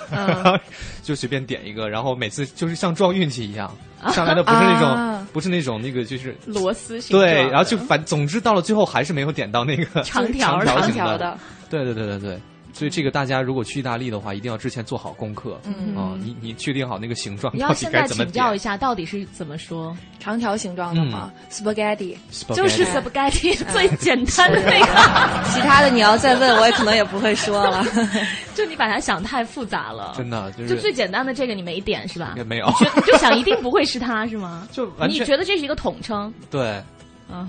[1.02, 3.74] 就随便点一个，然后每次就是像撞运气一样，
[4.12, 11.38] 上来的不是那种，不是那种那个就是螺丝形，对，然后就反总之到了最后还是没有点到那个长条长条的，
[11.68, 12.40] 对对对对对。
[12.78, 15.60] 所以这个大家如果去意大利的话，一定要之前做好功课。
[15.64, 19.96] 嗯啊，你你确定好那个形状到底该怎么请教一下，到底是怎么说？
[20.20, 22.14] 长条形状的吗？Spaghetti，
[22.54, 24.86] 就是 Spaghetti 最简单的那个。
[25.50, 27.84] 其他的你要再问，我也可能也不会说了。
[28.54, 30.14] 就你把它想太复杂了。
[30.16, 32.34] 真的，就是就最简单的这个你没点是吧？
[32.36, 32.72] 也没有。
[33.04, 34.68] 就想一定不会是它是吗？
[34.70, 36.32] 就你觉得这是一个统称？
[36.48, 36.80] 对。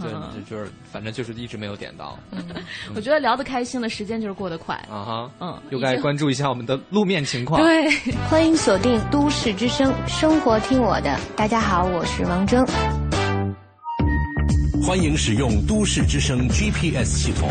[0.02, 0.12] 对，
[0.50, 2.18] 就是反正就是一直没有点到。
[2.32, 2.44] 嗯，
[2.96, 4.76] 我觉得聊得开心的时间就是过得快。
[4.90, 7.62] 啊哈，嗯，又该关注一下我们的路面情况。
[7.62, 7.90] 对，
[8.30, 11.18] 欢迎锁定都市之声，生活听我的。
[11.36, 12.66] 大家好，我是王铮。
[14.86, 17.50] 欢迎使用都市之声 GPS 系统，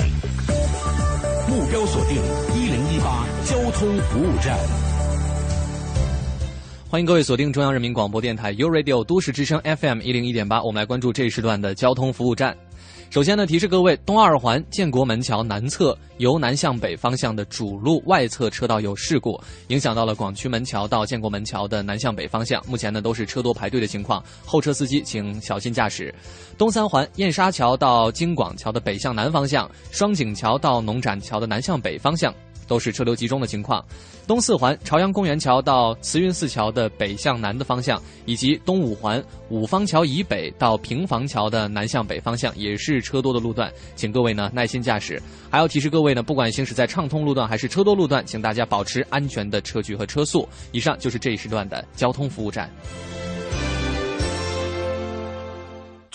[1.48, 2.16] 目标锁定
[2.54, 4.87] 一零一八交通服务站。
[6.90, 12.56] 欢迎各位锁定中央人民广播电台 u Radio 都市之声 FM 一零一点八，我们来关注这一时段的交通服务站。
[13.10, 26.14] 首先呢，提示各位，东二环建国门桥南侧由南向北方向的主路外侧车道有事故，影响到了广渠门桥到建国门桥的南向北方向，目前呢都是车多排队的情况，后车司机请小心驾驶。
[26.56, 32.32] 东三环燕莎桥到京广桥的北向南方向，双井桥到农展桥的南向北方向。
[32.68, 33.84] 都是车流集中的情况，
[34.26, 45.20] 东四环朝阳公园桥到慈云寺桥的北向南的方向，以及东五环五方桥以北到平房桥的南向北方向，也是车多的路段，请各位呢耐心驾驶。
[45.50, 50.46] 还要提示各位呢，不管行驶在畅通路段还是车多路段，请大家保持安全的车距和车速。
[50.70, 52.70] 以上就是这一时段的交通服务站。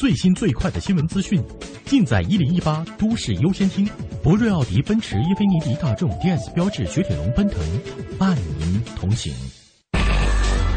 [0.03, 1.41] 最新最快的新闻资讯，
[1.85, 3.89] 尽在一零一八都市优先听。
[4.21, 7.57] 博瑞奥迪、奔驰、英菲尼迪、大众、DS、标致、雪铁龙、奔腾，
[8.19, 9.33] 伴您同行。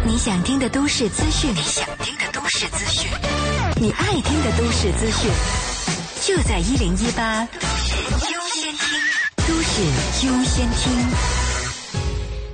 [0.06, 3.10] 你想听的都市资讯，你想听的都市资讯，
[3.80, 5.28] 你爱听的都市资讯，
[6.22, 7.96] 就在一零一八都市
[8.32, 9.00] 优先听。
[9.48, 9.82] 都市
[10.28, 11.45] 优先听。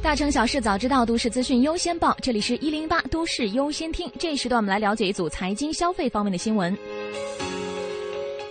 [0.02, 2.14] 大城小事早知道，都市资讯优先报。
[2.20, 4.10] 这里是一零八都市优先听。
[4.18, 6.76] 这一时段，我们来了解一组财经消费方面的新闻。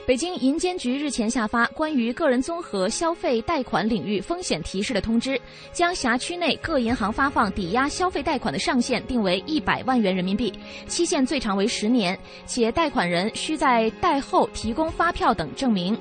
[0.07, 5.39] 北京银监局日前下发关于个人综合消费贷款领域风险提示的通知，
[5.73, 10.53] 将辖区内各银行发放抵押消费贷款的上限定为一百万元人民币，
[10.87, 15.99] 期限最长为十年，且贷款人需在贷后提供发票等证明。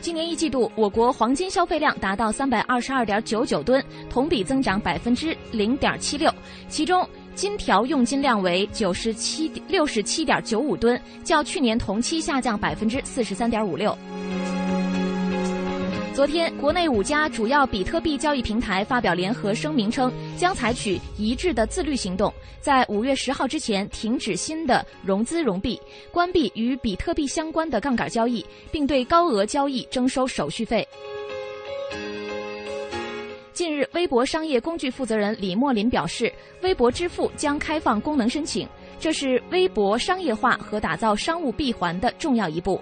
[0.00, 6.32] 今年一季度，我国黄金消费量达到三百二十二点九九吨，同比增长百分之零点七六。
[6.68, 13.96] 其中，金条用金量为九十七六十七点九五吨，较去年同期下降百分之四十三点五六。
[16.18, 30.84] 昨天，国内五家主要比特币交易平台发表联合声明称，将采取一致的自律行动，在五月十号之前停止新的融资融币，关闭与比特币相关的杠杆交易，并对高额交易征收手续费。
[33.52, 42.80] 近日，微博商业工具负责人李莫林表示，微博支付将开放功能申请，这是微博商业化和打造商务闭环的重要一步。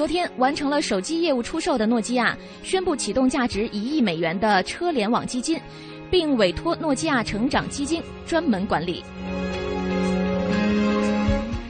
[0.00, 5.60] 昨天完成了手机业务出售的诺基亚宣布启动价值一亿美元的车联网基金，
[6.10, 9.04] 并委托诺基亚成长基金专门管理。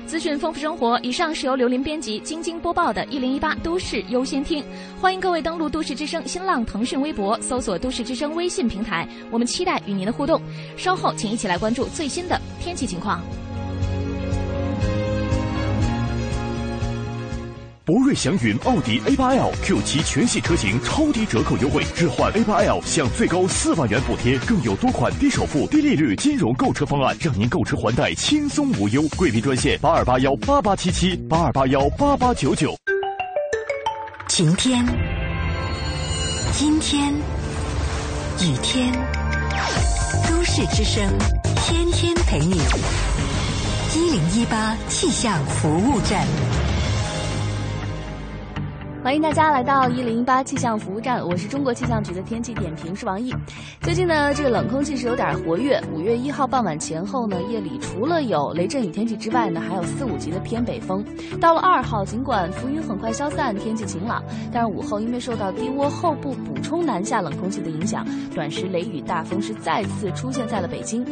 [0.06, 4.62] 资讯丰富生活，以上是由刘林编辑、晶晶播报的《一零一八都市优先听》，
[5.00, 10.40] 欢迎各位登录都市之声新浪、腾讯微博，搜索都市之声微信平台，我们期待与您的互动。
[10.76, 13.20] 稍后请一起来关注最新的天气情况。
[17.90, 29.02] 博瑞祥云奥迪 A8L Q7 全系车型超低折扣优惠，置换 A8L 享最高四万元补贴，更有多款低首付、低利率金融购车方案，让您购车还贷轻松无忧。
[29.16, 32.76] 贵宾专线八二八幺八八七七八二八幺八八九九。
[34.28, 34.86] 晴天，
[36.62, 38.92] 阴天，雨天，
[40.28, 41.02] 都市之声，
[41.56, 42.54] 天天陪你。
[43.96, 46.24] 一零一八气象服务站。
[49.02, 53.34] 欢迎大家来到一零一八气象服务站，我是中国气象局的天气点评师王毅。
[53.80, 55.82] 最近呢，这个冷空气是有点活跃。
[55.90, 61.02] 五月一号傍晚前后呢，夜里除了有雷阵雨天气之外呢，还有四五级的偏北风。
[61.40, 71.02] 到了二号，尽管浮云很快消散，天气晴朗，但是午后因为受到低涡后部补充南下冷空气的影响，短时雷雨大风是再次出现在了北京。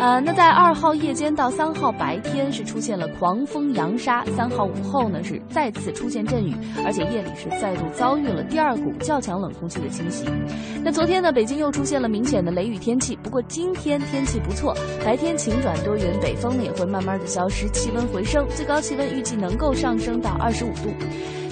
[0.00, 7.28] 呃，那在二号夜间到三号白天是出现了狂风扬沙，三号午后呢是再次出现阵雨，而且夜里。
[7.34, 10.24] 是再度遭遇了第二股较强冷空气的侵袭。
[10.82, 13.16] 那昨天呢，北京又出现了明显的雷雨天气。
[13.22, 20.92] 不过今天天气不错，白天晴转多云，北风呢也会慢慢的消失，气温回升，最高气温预计能够上升到二十五度。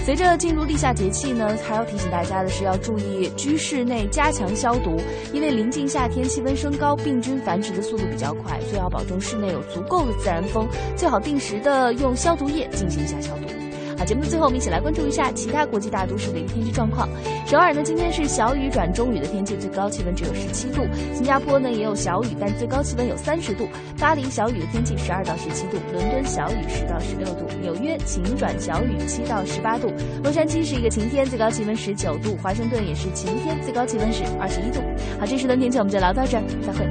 [0.05, 4.97] 随着进入立夏节气呢，还要提醒大家的是要注意居室内加强消毒，
[5.33, 10.67] 因为临近夏天，气温升高，病菌繁殖的速度比较快，所以要保证室内有足够的自然风，
[10.97, 13.62] 最好定时的用消毒液进行一下消毒。
[14.05, 17.09] 节目的最后，我们一起来关注一下其他国际大都市的一个天气状况。
[17.47, 20.83] 首尔呢，今天是小雨转中雨的天气，最高气温只有十七度。
[21.15, 23.69] 新加坡呢也有小雨，但最高气温有三十度。
[23.99, 29.93] 巴黎小雨的天气十二到十七度，伦敦小雨十到十六度，纽约晴转小雨七到十八度。
[30.23, 32.37] 洛杉矶是一个晴天，最高气温十九度。
[32.43, 34.81] 华盛顿也是晴天，最高气温是二十一度。
[35.21, 36.87] 好，这时的天气我们就聊到这儿，再会。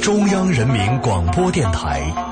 [0.00, 2.31] 中央人民广播电台。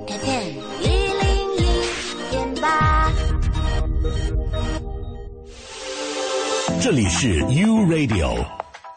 [6.81, 8.43] 这里是 U Radio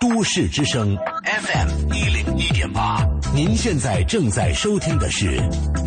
[0.00, 5.38] 都市之声 FM 一零一点八，您现在正在收听的是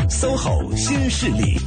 [0.08, 1.60] SOHO 新势力。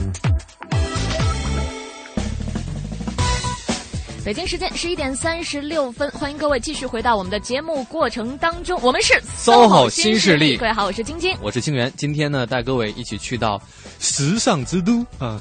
[4.24, 10.56] 北京时间十一点三十六分，欢迎各位继续回到我们的节目过程当中，我们是 SOHO 新势力。
[10.56, 11.92] 各位好，我是晶晶，我是清源。
[11.96, 13.60] 今天呢，带各位一起去到
[13.98, 15.40] 时尚之都啊，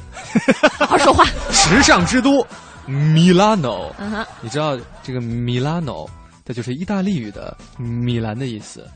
[0.80, 2.44] 好好说话， 时尚之都。
[2.90, 6.10] 米拉诺，嗯哼，你知道这个米拉诺，
[6.44, 8.90] 它就是意大利语的米兰的意思，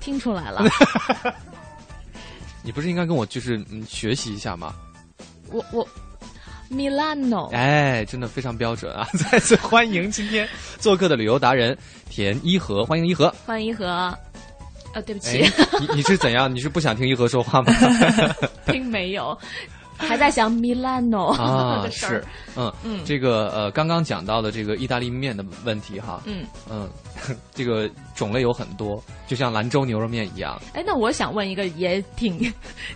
[0.00, 0.62] 听出来了。
[2.64, 4.74] 你不是应该跟我就是学习一下吗？
[5.50, 5.86] 我我
[6.68, 9.08] 米拉诺，哎，真的非常标准啊！
[9.30, 10.46] 再次欢迎今天
[10.78, 11.76] 做客的旅游达人
[12.10, 13.86] 田一和，欢迎一和，欢迎一和。
[14.94, 15.48] 呃，对不起，
[15.80, 16.52] 你你是怎样？
[16.52, 17.72] 你是不想听一和说话吗？
[18.66, 19.38] 并没有。
[19.98, 22.24] 还在想 Milano 啊， 是，
[22.56, 26.88] 嗯嗯，这个呃，刚刚讲到的这个意大利面的问题哈，嗯嗯，
[27.52, 30.60] 这个种类有很多，就像兰州牛肉面一样。
[30.72, 32.38] 哎，那我想问一个也挺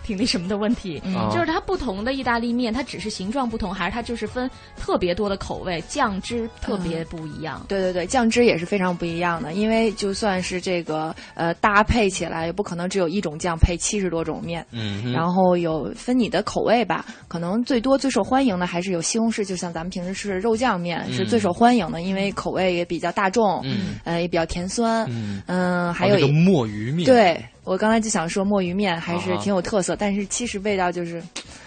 [0.03, 7.63] 挺那什么的问题，就是它不同的意大利面，它只是形状不同，还是它就是分特别多的口味，酱汁特别不一样？
[7.67, 16.92] 对对对，酱汁也是非常不一样的，因为就算是这个呃搭配起来，也不可能只有一种酱配七十多种面，嗯，然后有分你的口味吧。
[17.27, 25.07] 可能最多最受欢迎的还是有西红柿，就像咱们平时吃的肉酱面是最受欢迎的，因为口味也比较大众，嗯，呃，也比较甜酸，
[25.47, 31.23] 嗯，还有一个墨鱼面，对我刚才就想说墨鱼面还是挺有特色，但是其实味道就是，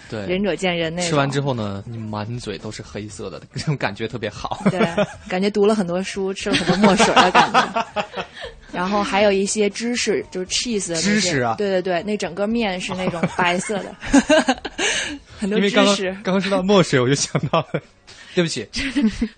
[0.09, 4.79] 对，仁者见仁那吃完之后呢，你满嘴都是黑色的， 这种感觉特别好，对，
[5.27, 7.85] 感觉读了很多书，吃了很多墨水的感觉。
[8.71, 13.95] 然后还有一些芝士，就是 cheese 的芝士啊，对对对，那整个面是那种白色的，
[15.39, 16.11] 很多芝士。
[16.23, 17.81] 刚刚说到墨水，我就想到了，
[18.35, 18.67] 对不起，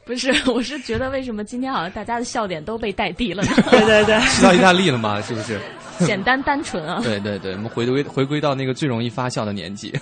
[0.03, 3.43] 不是，我是觉得为什么今天好像大家的笑点都被带低了？
[3.43, 3.51] 呢？
[3.69, 5.21] 对对对，吃到意大利了嘛？
[5.21, 5.59] 是不是？
[6.05, 7.01] 简单单纯啊！
[7.03, 9.93] 对对对，我们回归回归到那个最容易发笑的年纪。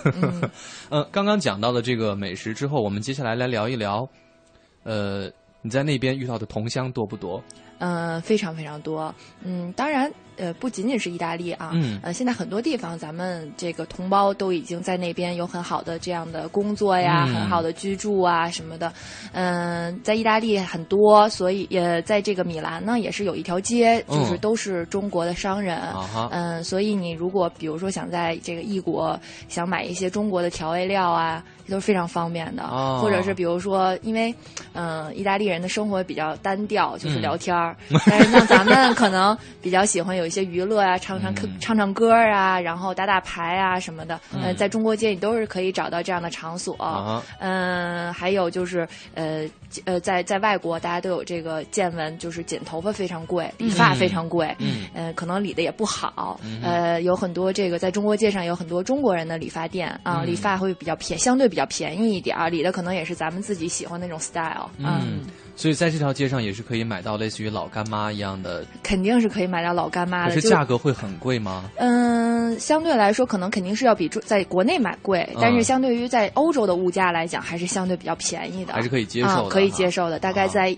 [0.90, 4.08] 嗯， 刚刚讲到的这个美食之后，我们接下来来聊一聊，
[4.84, 5.28] 呃，
[5.60, 7.42] 你在那边遇到的同乡多不多？
[7.78, 9.14] 嗯，非常非常多。
[9.42, 10.12] 嗯，当然。
[10.38, 18.92] 呃，不仅仅是意大利啊，呃，现在很多地方，咱们这个同胞都已经在那边有很好的这样的工作呀，很好的居住啊什么的。
[19.32, 25.80] 嗯，在意大利很多，所以也在这个米兰呢，也是有一条街，就是都是中国的商人。
[26.30, 29.18] 嗯，所以你如果比如说想在这个异国
[29.48, 32.62] 想买一些中国的调味料啊，都是非常方便的。
[33.00, 34.32] 或者是比如说，因为
[34.72, 37.76] 嗯，意大利人的生活比较单调，就是聊天儿，
[38.06, 40.27] 但是像咱们可能比较喜欢有。
[40.28, 46.76] 一些娱乐啊，唱唱歌、唱唱歌啊，然后打打牌啊什么的，嗯，在中国街你都是可以找到这样的场所。
[47.40, 49.48] 嗯，还有就是呃
[49.84, 54.54] 呃，在在外国，大家都有这个见闻，就是剪头发非常贵，理发非常贵，
[54.94, 56.38] 嗯，可能理的也不好。
[56.62, 64.68] 呃，有很多这个在中国街上有很多中国人的理发店啊，理发会比较便，相对比较便宜一点儿，理的可能也是咱们自己喜欢那种 style。
[64.78, 65.20] 嗯。
[65.58, 70.34] 所以在这条街上也是可以买到类似于老干妈一样的，肯定是可以买到老干妈的。
[70.36, 71.68] 可是价格会很贵吗？
[71.78, 80.74] 嗯，相对来说可能肯定是要比在国内买贵，但是相对于在欧洲的物价来讲，还是相对比较便宜的，还是可以接受的，可以接受的，大概在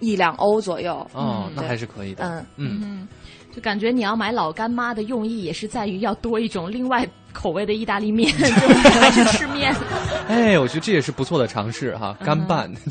[0.00, 1.06] 一两欧左右。
[1.12, 2.44] 哦，那还是可以的。
[2.56, 3.08] 嗯嗯，
[3.54, 7.08] 就感觉你要买老干妈的用意也是在于要多一种另外。
[7.34, 9.74] 口味的意大利面， 还是吃面。
[10.28, 12.72] 哎，我觉得这也是不错的尝试哈，干拌，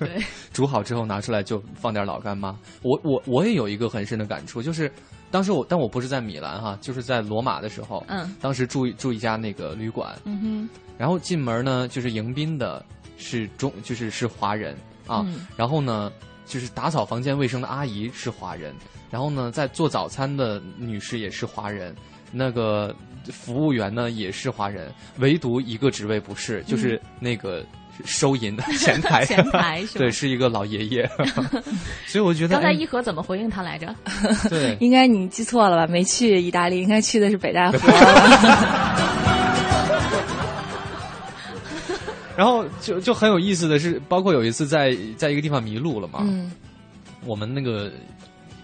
[0.00, 0.20] 对，
[0.52, 2.56] 煮好之后拿出来就放点老干妈。
[2.82, 4.90] 我我我也有一个很深的感触，就是
[5.30, 10.68] 当时我但我不是在米兰哈，就是在罗马的时候，嗯，当时住住一家那个旅馆，嗯哼，
[10.98, 12.84] 然后进门呢，就是迎宾的
[13.18, 14.76] 是中，就是是华人
[15.06, 15.24] 啊，
[15.56, 16.10] 然后呢，
[16.52, 18.74] 就是打扫房间卫生的阿姨是华人，
[19.10, 21.94] 然后呢，在做早餐的女士也是华人，
[22.30, 22.94] 那个。
[23.30, 27.64] 服务员呢也是华人，唯独一个职位不是，就是那个
[28.04, 29.24] 收银的 前台。
[29.24, 31.08] 前台是对，是一个老爷爷。
[32.04, 33.94] 所以我觉得刚才一和怎么回应他来着？
[34.50, 35.86] 对， 应该你记错了吧？
[35.86, 37.78] 没去意大利，应该去的是北戴河。
[42.36, 46.20] 然后就就很有意思的是，包括有一次在在一个地方迷路了嘛。
[46.22, 46.52] 嗯。
[47.24, 47.90] 我们那个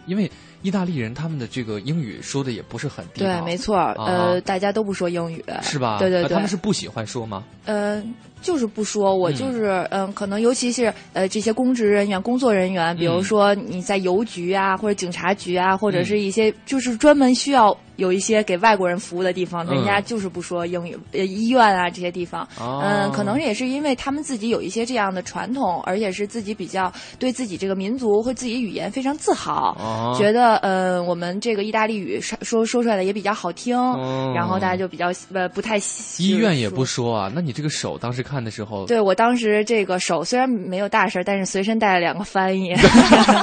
[0.06, 0.30] 因为。
[0.60, 6.00] 意大利人他们的这个英语说的也不是很地道，对，没错，呃，大家都不说英语，是吧？
[6.00, 7.44] 对对对，他们是不喜欢说吗？
[7.64, 8.02] 呃，
[8.42, 17.78] 就是不说，我就是嗯，可能尤其是呃这些公职人员、工作人员，比如说你在邮局啊，或者警察局啊，或者是一些就是专门需要。
[17.98, 20.96] 有一些给外国人服务的地方，人家就是不说英语。
[21.12, 33.76] 呃，医院啊这些地方，嗯，可能也是因为他们自己有一些这样的传统，而且是自己比较对自己这个民族或自己语言非常自豪，觉得呃我们这个意大利语说说说出来的也比较好听，
[34.32, 35.76] 然后大家就比较呃不太。
[36.18, 37.32] 医院也不说啊？
[37.34, 38.86] 那你这个手当时看的时候？
[38.86, 42.74] 对我当时这个手虽然没有大事，但是随身带了两个翻译，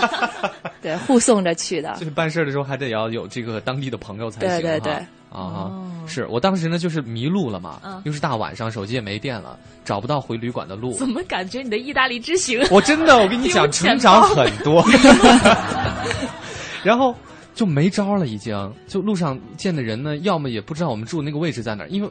[0.81, 1.93] 对，护送着去的。
[1.99, 4.44] 就是办事的时候还得要有这个当地的朋友才。
[4.47, 4.93] 对对对，
[5.29, 5.71] 啊，
[6.07, 10.93] 是我当时呢就是迷路了嘛，又是大晚上，手机也没电了，找不到回旅馆的路。
[10.93, 12.61] 怎么感觉你的意大利之行？
[12.71, 14.85] 我真的，我跟你讲，成长很多。
[16.83, 17.15] 然后
[17.53, 22.09] 就没招了，已经就路上见的人呢，要么也不知道我们住那个位置在哪儿，因为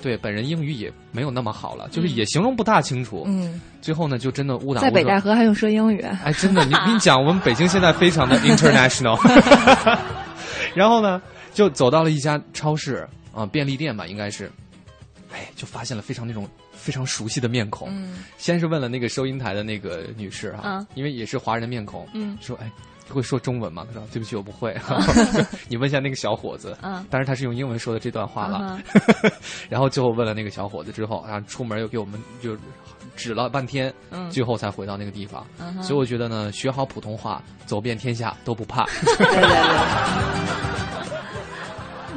[0.00, 3.24] 对本人英语也没有那么好了，就是也形容不大清楚。
[3.26, 4.82] 嗯，最后呢，就真的误打误撞。
[4.84, 6.00] 在北戴河还用说英语？
[6.24, 9.18] 哎，真的，你跟你讲，我们北京现在非常的 international。
[10.74, 11.20] 然后呢？
[11.52, 14.50] 就走到了一家超市啊，便利店吧，应该是。
[15.32, 17.88] 哎，就发现了非常那种非常熟悉的面孔。
[17.90, 22.70] 嗯，先是问了那个收银台的那个女士哈，因为也是华人的面孔，嗯，说哎。
[23.08, 23.84] 会说中文吗？
[23.86, 24.74] 他说：“对不起，我不会。
[25.68, 28.80] 你问一下那个小伙子。”嗯，但是他是用英文说的这段话了。
[29.68, 32.56] 然后最后问了那个小伙子之后，然后出门又给我们就
[33.14, 33.92] 指了半天，
[34.30, 35.46] 最后才回到那个地方。
[35.82, 38.86] 所以我觉得呢，学好普通话，走遍天下都不怕。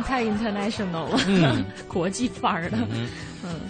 [0.06, 2.78] 太 international 了，嗯，国际范儿的。
[2.92, 3.10] 嗯，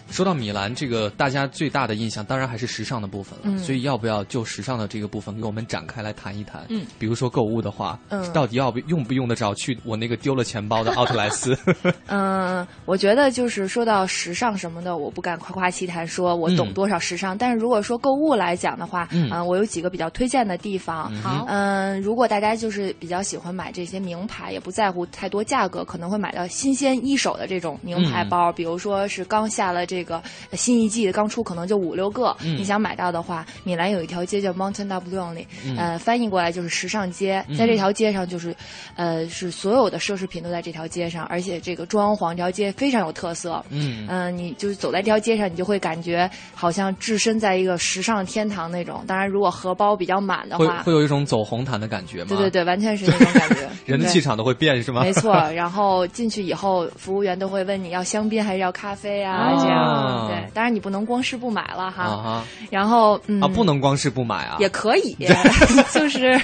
[0.09, 3.45] 说到米兰，这个大家最大的印象当然还是时尚的部分了。
[3.45, 6.63] 嗯，所以要不要就时尚的这个部分给我们展开来谈一谈？
[6.69, 11.57] 嗯，比如说购物的话，嗯，到底要不用不用得着去我那个丢了钱包的奥特莱斯？
[12.07, 17.37] 嗯，我觉得就是说到时尚什么的，我不敢夸夸其谈，说我懂多少时尚。
[17.37, 21.11] 但是如果说购物来讲的话，嗯，我有几个比较推荐的地方。
[21.15, 29.64] 好，嗯，如果大家就是比较喜欢买这些名牌，也不在乎太多价格，可能会买到新鲜一手的这种名牌包，比如说是刚下。
[29.65, 30.21] 下了这个
[30.53, 32.35] 新一季刚出，可能就五六个。
[32.39, 37.43] 你想买到的话，米兰有一条街叫 Mountain W 里，呃，翻译过来就是时尚街。
[37.57, 38.55] 在这条街上，就是
[38.95, 43.63] 呃，是所有的奢侈品都在这条街上，而且这个装潢，这条街非常有特色。
[43.69, 49.03] 嗯嗯，你就是走在这条街上，你就会感觉好像置身在一个时尚天堂那种。
[49.07, 52.27] 当然，如果荷包比较满的话，会有一种走红毯的感觉吗？
[52.29, 53.67] 对对对，完全是那种感觉。
[53.85, 55.01] 人的气场都会变，是吗？
[55.01, 55.33] 没错。
[55.55, 59.54] 然后进去以后，服务员都会问你要香槟还是要咖啡啊？
[59.59, 62.43] 这样对，当然你不能光是不买了哈。
[62.69, 65.15] 然后啊，不能光是不买啊，也可以，
[65.93, 66.37] 就是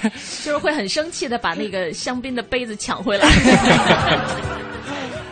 [0.43, 3.28] 就是会很生气的把那个香槟的杯子抢回来。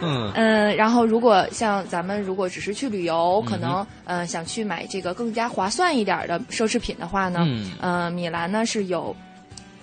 [0.02, 7.46] 嗯嗯，然后如果像咱们如果只是去旅游，可能嗯想去买这个更加划算一点的奢侈品的话呢，
[7.82, 9.16] 嗯，米兰呢是有。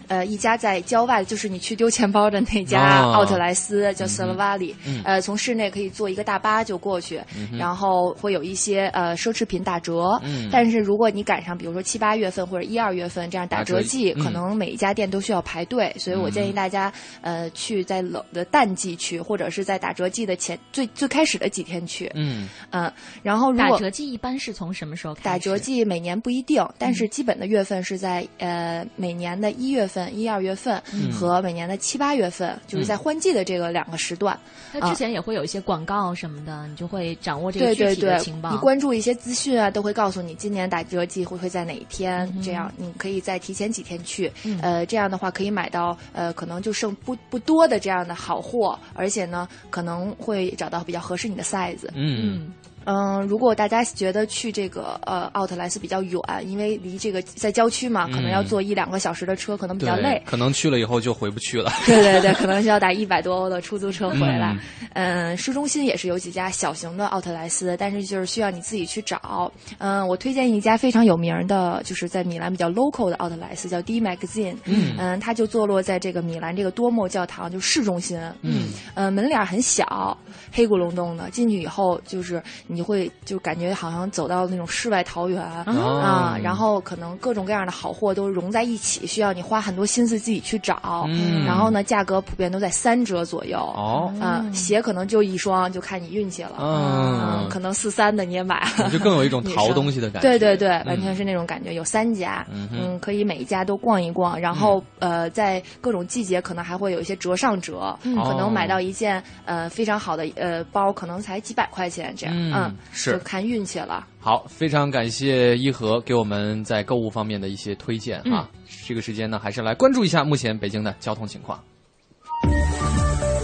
[0.08, 4.74] 呃，一家在郊外，就是你去丢钱包的那家奥特莱斯，叫瑟拉瓦里。
[5.04, 7.20] 呃，从室内可以坐一个大巴就过去，
[7.58, 10.20] 然后会有一些呃奢侈品打折。
[10.52, 16.92] 但是如果你赶上，比如说七八月份或者一二月份这样打折季，可能每一家店都需要排队，所以我建议大家
[17.22, 22.08] 呃去在冷的淡季去，或者是在打折季的前最最开始的几天去。
[22.14, 22.92] 嗯嗯，
[23.22, 25.24] 然后如果打折季一般是从什么时候开始？
[25.24, 29.95] 打折季每年不一定，但是基本的月份是在呃每年的一月份。
[29.96, 34.38] 份一二月份和每年的七八月份，就是在换季的这个两个时段。
[34.74, 38.50] 那之前也会有一些广告什么的，你就会掌握这个具体的情报。
[38.50, 42.30] 你关注一些资讯啊，都会告诉你今年打折季会会在哪一天。
[42.42, 44.30] 这样你可以在提前几天去，
[44.60, 51.88] 呃，这样的话可以买到呃可能就剩不不多的这样的好货，而且呢可能会找到比较合适你的 size。
[51.94, 52.52] 嗯。
[52.86, 60.22] 嗯，如果大家觉得去这个呃奥特莱斯比较远，因为离这个在郊区嘛，可能要坐一两个小时的车，可能比较累。
[60.24, 61.70] 可能去了以后就回不去了。
[61.84, 64.56] 对对对，可能需要打一百多欧的出租车回来。
[64.94, 69.50] 嗯，市中心也是有几家小型的奥特莱斯，但是就是需要你自己去找。
[69.78, 74.56] 嗯，我推荐一家非常有名的，就是在米兰比较 local 的奥特莱斯，叫 D Magazine。
[74.64, 78.18] 嗯嗯，它就坐落在这个米兰这个多莫教堂，就市中心。
[78.42, 80.16] 嗯呃，门脸很小，
[80.50, 82.86] 黑咕隆咚的，进去以后就是你。
[82.86, 91.04] 会就感觉好像走到那种世外桃源啊，然后可能各种各样的好货都融在一起，需要你花很多心思自己去找。
[91.44, 93.58] 然后呢，价格普遍都在三折左右。
[93.58, 96.52] 哦，嗯，鞋可能就一双，就看你运气了。
[96.60, 100.28] 嗯，可能四三的你也买了，就更有一种 淘东西的感觉。
[100.28, 101.74] 对对对，完全是那种感觉。
[101.74, 104.38] 有三家，嗯，可以每一家都逛一逛。
[104.38, 112.34] 然后呃，在各种季节可能还会有一些折上折，可能买到一件呃非常好的呃包，可能才几百块钱这样。
[112.36, 112.76] 嗯。
[112.92, 114.06] 是看运气了。
[114.18, 118.48] 好，非常感谢一和给我们在购物方面的一些推荐啊。
[118.86, 121.62] 这个时间呢，还是来关注一下目前北京的交通情况。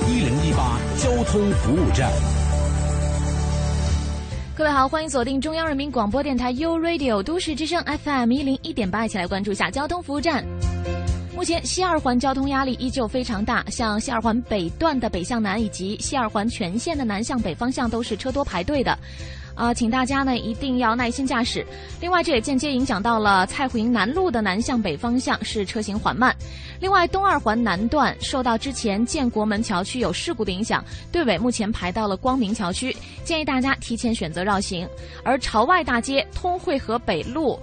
[0.08, 2.10] 一零一八交通服务站，
[4.56, 10.44] 各位好，欢迎锁定中央人民广播电台 u Radio 都市之声 FM 一零一点八，一起来关注一下交通服务站。
[11.42, 18.96] 目前西二环交通压力依旧非常大，像西二环北段的北向南以及西二环全线的南向北方向都是车多排队的，
[19.56, 21.66] 啊，请大家呢一定要耐心驾驶。
[22.00, 26.32] 另外，这也间接影响到了蔡湖营南路的南向北方向是车行缓慢。
[26.78, 34.88] 另外，东二环南段受到之前建国门桥区有事故的影响，队尾目前排到了光明桥区，建议大家提前选择绕行。
[35.24, 37.58] 而朝外大街通惠河北路。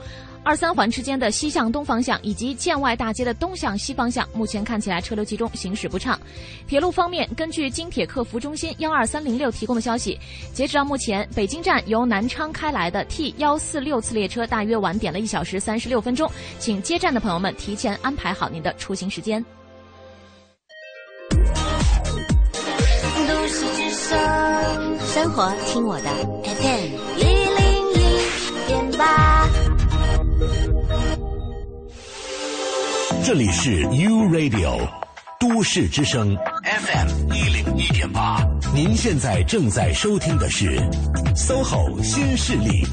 [0.49, 6.19] 二三环之间的西向东方向以及建外大街的东向西方向，目前看起来车流集中，行驶不畅。
[6.67, 10.19] 铁路方面，根据京铁客服中心幺二三零六提供的消息，
[10.51, 16.27] 截止到目前，北京站由南昌开来的 T 幺四六次列车大约晚点了一小时三十六分钟，
[16.57, 19.45] 请接站的朋友们提前安排好您的出行时间。
[25.13, 26.09] 生活听我的
[26.43, 29.47] FM 一零一点八。
[33.29, 34.89] 这里是 U Radio
[35.39, 40.79] 都市之声 FM 一零一点八，您现在正在收听的是
[41.35, 42.83] SOHO 新势力。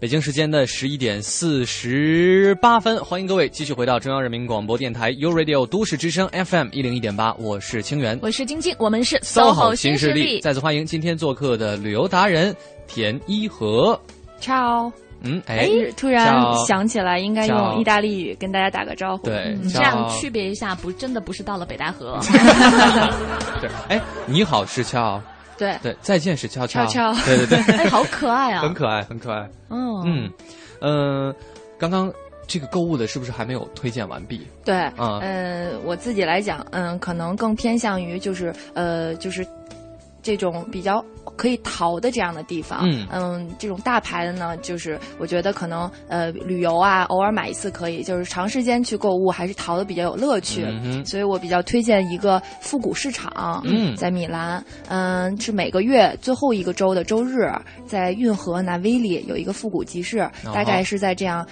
[0.00, 12.56] 北京时间的十一点四十八分，欢迎各位继续回到中央人民广播电台 U Radio 都市之声 FM 一零一点八，我是清源，我是晶晶，我们是 SOHO 新势力，再次欢迎今天做客的旅游达人
[12.86, 14.00] 田一和。
[14.44, 14.92] Ciao。
[15.26, 15.66] 嗯，哎，
[15.96, 19.24] 突然想起来应该用意大利语跟大家打个招呼。
[19.24, 22.18] 对，这样区别一下，不真的不是到了北戴河。
[23.58, 25.18] 对，哎，你好是俏。
[25.56, 29.48] 对对，再见是悄悄，悄对对对， 哎，好可爱啊，很可爱，很可爱。
[29.70, 30.30] 嗯，嗯，
[30.80, 31.34] 呃，
[31.78, 32.12] 刚刚
[32.48, 34.44] 这个购物的是不是还没有推荐完毕？
[34.64, 39.46] 对，啊，呃，我自己来讲，嗯，可能更偏向于就是呃，就是
[40.24, 41.04] 这种比较。
[41.36, 43.08] 可以淘的这样的地方，嗯。
[43.10, 57.50] 嗯，这种大牌的呢，就是我觉得可能呃旅游啊，偶尔买一次可以，就是长时间去购物还是淘的比较有乐趣，嗯、所以我比较推荐一个复古市场，嗯，在米兰，嗯，是每个月最后一个周的周日，
[57.84, 61.44] 在运河纳维里有一个复古集市，哦、大概是在这样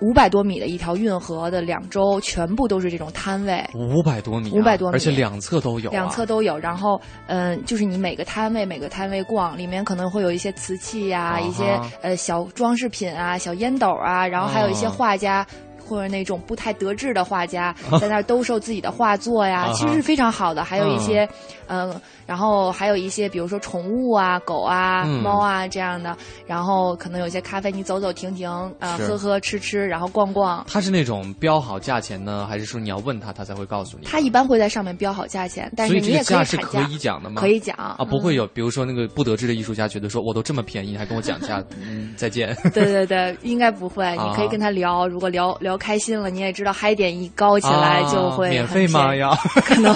[0.00, 15.46] 五百多米的一条运河的两周，全部都是这种摊位，五百多米、啊，五百多米，而且两侧都有、啊，两侧都有，然后嗯，就是你每个摊位每个摊位逛，里面可能会有一些瓷器呀、啊，一些呃小装饰品啊、小烟斗啊，然后还有一些画家。
[15.90, 20.62] 或者那种不太得志的画家在那儿兜售自己的画作呀，其实是非常好的。
[20.62, 21.28] 还有一些，
[21.66, 26.16] 嗯、呃，然后还有一些，比如说宠物啊、狗啊、嗯、猫啊这样的。
[26.46, 30.64] 然后可能有些咖啡，你走走停停，呃，喝喝吃吃，然后逛逛。
[30.68, 34.06] 他是那种标好价钱呢，还是说你要问他，他才会告诉你？
[34.06, 37.40] 他一般会在上面标好价钱，但是你也可以是可以讲的吗？
[37.40, 42.56] 可以讲啊，不会有，比如说那个不得志的艺术家觉得说我都这么便宜，还跟我讲价，嗯， 再见。
[42.72, 46.50] 对对对，应该不会，你可以跟他聊，如果聊聊开心了，你也。
[46.60, 49.14] 知道嗨点一高起来就会、啊、免费吗？
[49.16, 49.94] 要 可能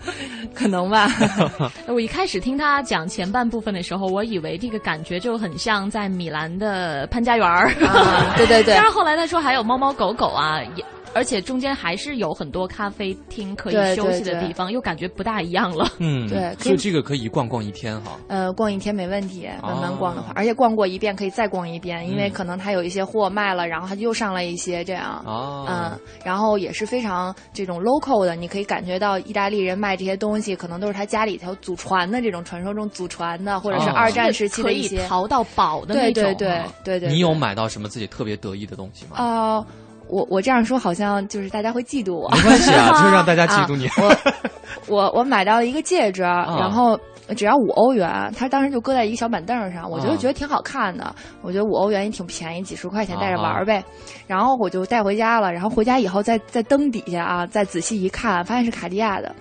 [0.54, 1.10] 可能吧。
[1.88, 7.66] 我一开始听他讲前半部分的时候，我以为这个感觉就很像在米兰的潘家园儿。
[7.84, 8.72] 啊、对对对。
[8.74, 10.84] 但是后来他说还有猫猫狗狗啊，也
[11.16, 15.90] 而且中间还是有很多咖啡厅可以休息的地方，对对对又感觉不大一样了。
[15.98, 18.18] 嗯，对所以这个可以逛逛一天哈。
[18.28, 25.22] 呃，逛一天没问题，慢慢逛的话，哦、而且逛过一遍可以再逛一遍，因为可能他有一些货卖了，然后他又上了一些这样。
[25.24, 25.66] 哦。
[25.68, 36.24] 嗯，然后也是非常这种 local 的，你可以感觉到意大利人卖这些东西，可能都是他家里头祖传的这种传说中祖传的，或者是二战时期的一些、哦、可以淘到宝的那种。
[36.24, 37.08] 对对对对对。
[37.08, 39.16] 你有买到什么自己特别得意的东西吗？
[39.18, 39.66] 哦、呃。
[40.08, 43.86] 我我这样说好像就是大家会嫉妒我，没关系啊，就让大家嫉妒你。
[44.00, 44.14] 啊、
[44.88, 46.98] 我我我买到了一个戒指，啊、然后
[47.36, 51.04] 只要五欧元，他当时就搁在一个小板凳上，我就觉得挺好看的。
[51.04, 53.82] 啊、我觉得五欧元也挺便宜，几十块钱带着玩呗。
[54.28, 59.34] 然后我就带回家了，然后回家以后再在灯底下啊，再仔细一看，发现是卡地亚的。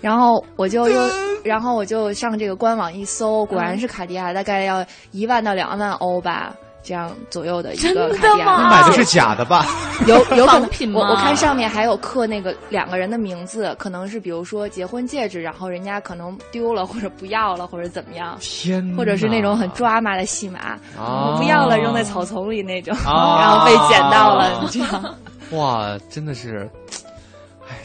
[0.00, 1.00] 然后我就又，
[1.44, 6.52] 然后我就上这个官网一搜，果然是卡地亚，大概要一万到两万欧吧。
[6.82, 9.66] 这样左右的一个卡地亚，你买的是假的吧？
[10.06, 25.14] 有 有可能品我我看上面还有刻那个两个人的名字，可能是比如说结婚戒指，然后人家可能丢了或者不要了或者怎么样，天，或者是那种很抓马的戏码，哦、不要了扔在草丛里那种，哦、然后被捡到了，这样。
[25.52, 26.68] 哇，真的是。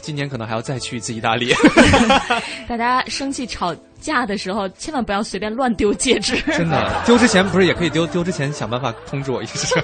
[0.04, 1.54] 哎，今年可能还要再去一次意大利。
[2.68, 6.36] 大家生气吵架的时候，千万不要随便乱丢戒指。
[6.52, 8.06] 真的， 丢之前不是也可以丢？
[8.08, 9.82] 丢之前想办法通知我一声。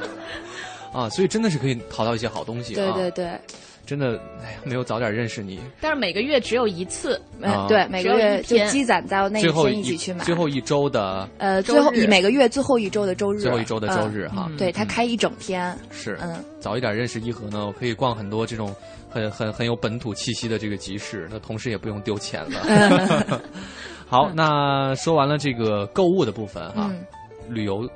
[0.92, 2.76] 啊，所以真的是可以淘到一些好东西、啊。
[2.76, 3.40] 对对对，
[3.86, 5.60] 真的，哎呀，没有早点认识你。
[5.80, 10.24] 但是每个月只有一次，嗯，对，每个月就积攒到那一天一起去买。
[10.24, 15.76] 最后一周的，呃，最后每个月最后一周的周日，最后一周的周日哈，嗯、对他开一整天。
[15.92, 18.74] 是，嗯，早一点认识一和呢，我可以逛很多这种。
[19.10, 23.40] 很很很有本土气息的这个集市，那同时也不用丢钱了。
[24.06, 27.04] 好，那说完了这个购物的部分哈，嗯、
[27.48, 27.88] 旅游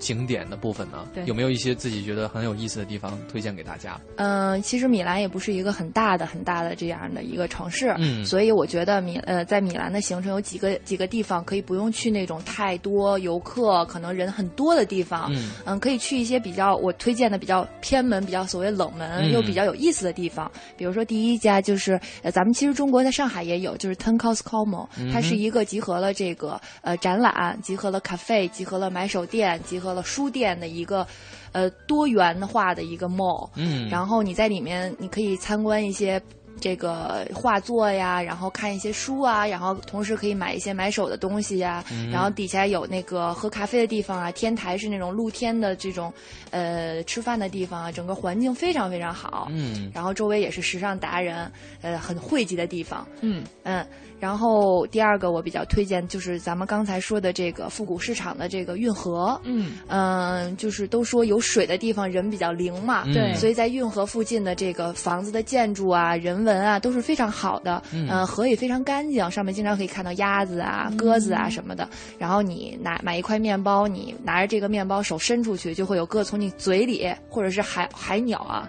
[0.00, 4.00] 景点的部分呢，有没有一些自己觉得很有意思的地方推荐给大家？
[4.16, 15.50] 嗯、呃，其实米兰也不是一个很大的很大的这样的一个城市，嗯，所以我觉得米呃在米兰的行程有几个几个地方可以不用去那种太多游客可能人很多的地方，嗯。
[15.66, 20.50] 嗯，可以去一些比较我推荐的比较偏门、比较所谓冷门、嗯、又比较有意思的地方。
[20.76, 30.70] 比如说第一家就是呃咱们其实中国在上海也有，就是 Ten Coscomo，、嗯、它是一个集合了这个呃展览，集合了咖啡，集合了买手店，集合了书店的。
[30.70, 31.04] 一个，
[31.50, 36.22] 呃，多元化的一个 mall，嗯，然后你在里面，你可以参观一些
[36.60, 46.12] 这个画作呀，然后看一些书啊，然后同时可以买一些买手的东西呀，嗯然后底下有那个喝咖啡的地方啊，天台是那种露天的这种
[46.50, 49.48] 呃吃饭的地方啊，整个环境非常非常好。
[49.50, 51.50] 嗯然后周围也是时尚达人，
[51.82, 53.04] 呃，很汇集的地方。
[53.22, 53.84] 嗯嗯，
[54.20, 59.40] 然后第二个我比较推荐就是咱们刚才说的这个复古市场的这个运河。
[59.44, 67.82] 嗯嗯，就是都说有水的地方人比较灵嘛，嗯对所以在运河附近的这个房子的建筑啊、人文啊都是非常好的。
[67.92, 71.88] 嗯呃河也非常干净，上面经常可以看到鸭子啊、鸽子啊什么的。
[72.18, 78.68] 然后你拿买一块面包，你拿着这个面包手伸出去，就会有鸽从你嘴里或者是海海鸟啊。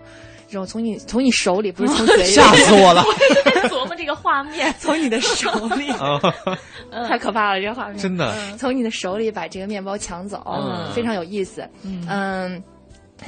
[0.52, 3.02] 这种从你从你手里不是从 嘴里，吓死我了！
[3.06, 5.88] 我在琢磨这个画面， 从你的手里，
[6.92, 11.68] 嗯太可怕了，这个画面真的嗯从你的手里把这个面包抢走，嗯非常有意思。
[11.84, 12.64] 嗯嗯。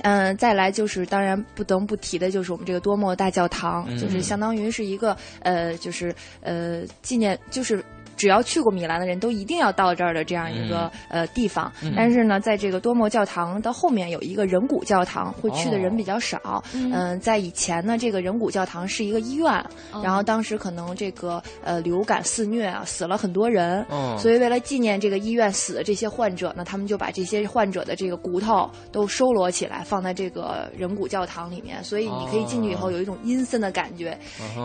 [0.02, 6.12] 嗯，再来就是，当然不得不提的就是我们这个多莫大教堂，嗯就是相当于是一个呃，就是
[6.42, 7.86] 呃纪念，就是
[8.16, 11.72] 只要去过米兰的人都一定要到这儿的这样一个、呃地方。
[11.82, 11.94] 嗯。
[11.96, 16.64] 但是呢，在这个多莫教堂的后面有一个人骨教堂，会去的人比较少。
[16.74, 19.52] 嗯、在以前呢，这个人骨教堂是一个医院，
[19.92, 20.02] 哦。
[20.04, 24.16] 然后当时可能这个呃流感肆虐啊，死了很多人，哦。
[24.20, 31.84] 所以为了纪念这个医院死的这些患者呢，他们就把这些患者的这个骨头都收罗起来，放在这个人骨教堂里面。
[31.84, 34.18] 所以你可以进去以后有一种阴森的感觉，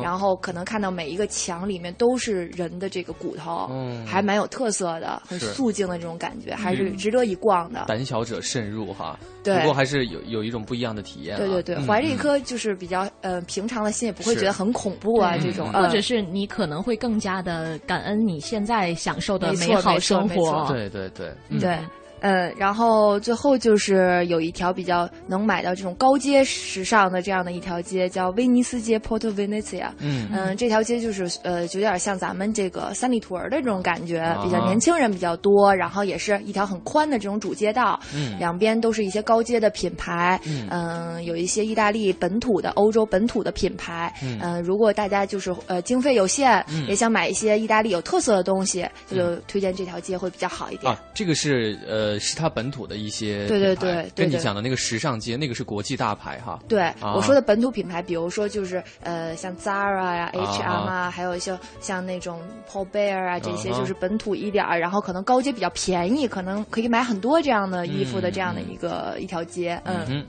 [0.02, 7.84] 然后可能看到每一个墙里面都是人的这个骨头，嗯还蛮有特色的，很是肃静的这种感觉，还是嗯值得一逛的。
[7.86, 9.18] 胆小者慎入哈。
[9.44, 11.38] 对不过还是有有一种不一样的体验啊。
[11.38, 20.72] 对对对，嗯怀着一嗯颗就是比较呃平常的心，也不会觉得很恐怖啊嗯这种，或者是你可能会更加的感恩你现在享受的美好没错生没错活。
[20.74, 21.78] 对对对，嗯对。
[22.20, 29.88] 呃，然后最后就是有一条比较能买到这种高阶时尚的这样的一条街，叫威尼斯街 （Porto Venezia）。
[29.98, 30.28] 嗯。
[30.32, 34.42] 嗯，这条街就是呃，有点像咱们这个三里屯儿的这种感觉，啊。
[34.44, 38.38] 比较年轻人比较多，然后也是一条很宽的这种主街道，嗯。
[38.38, 40.66] 两边都是一些高阶的品牌，嗯。
[40.70, 44.38] 嗯、有一些意大利本土的、欧洲本土的品牌，嗯。
[44.40, 46.86] 呃如果大家就是呃经费有限，嗯。
[46.88, 50.92] 也想买一些意大利有特色的东西，就推荐这条街会比较好一点。
[50.92, 56.60] 啊，这个是呃是它本土的一些对对对对对跟你讲的那个时尚街那个是国际大牌哈。
[56.68, 57.14] 对、啊。
[57.16, 62.40] 我说的本土品牌，比如说就是呃，像 Zara 呀、H&M 啊，啊还有一些像那种
[62.70, 69.80] Paul Bear 啊，这些就是本土一点儿，然后可能高阶比较便宜，可能可以买很多这样的衣服的嗯这样的一个、一条街。
[69.84, 70.24] 嗯，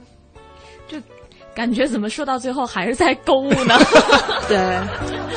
[0.90, 1.04] 嗯
[1.60, 3.76] 感觉怎么说到最后还是在购物呢？
[4.48, 4.58] 对，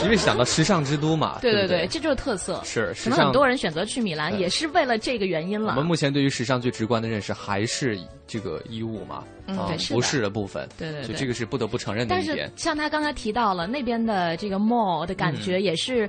[0.05, 2.61] 因为想到时尚之都嘛，对对不对，这就是特色。
[2.65, 5.85] 是时尚可能很多人选择去米兰也是为了这个原因了我们。
[5.85, 12.49] 目前对于时尚最直观的认识还是这个衣物嘛，啊服饰的部分，对对对所以这个是不得不承认的但是。
[12.55, 16.09] 像他刚才提到了那边的这个 mall 的感觉，也是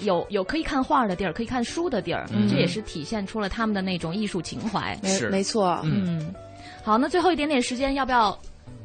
[0.00, 4.94] 有有可以看画的地儿，可以看书的地儿，嗯这也是体现出了他们的那种艺术情怀。
[5.02, 5.80] 没是没错。
[5.84, 6.34] 嗯，
[6.84, 8.38] 好，那最后一点点时间，要不要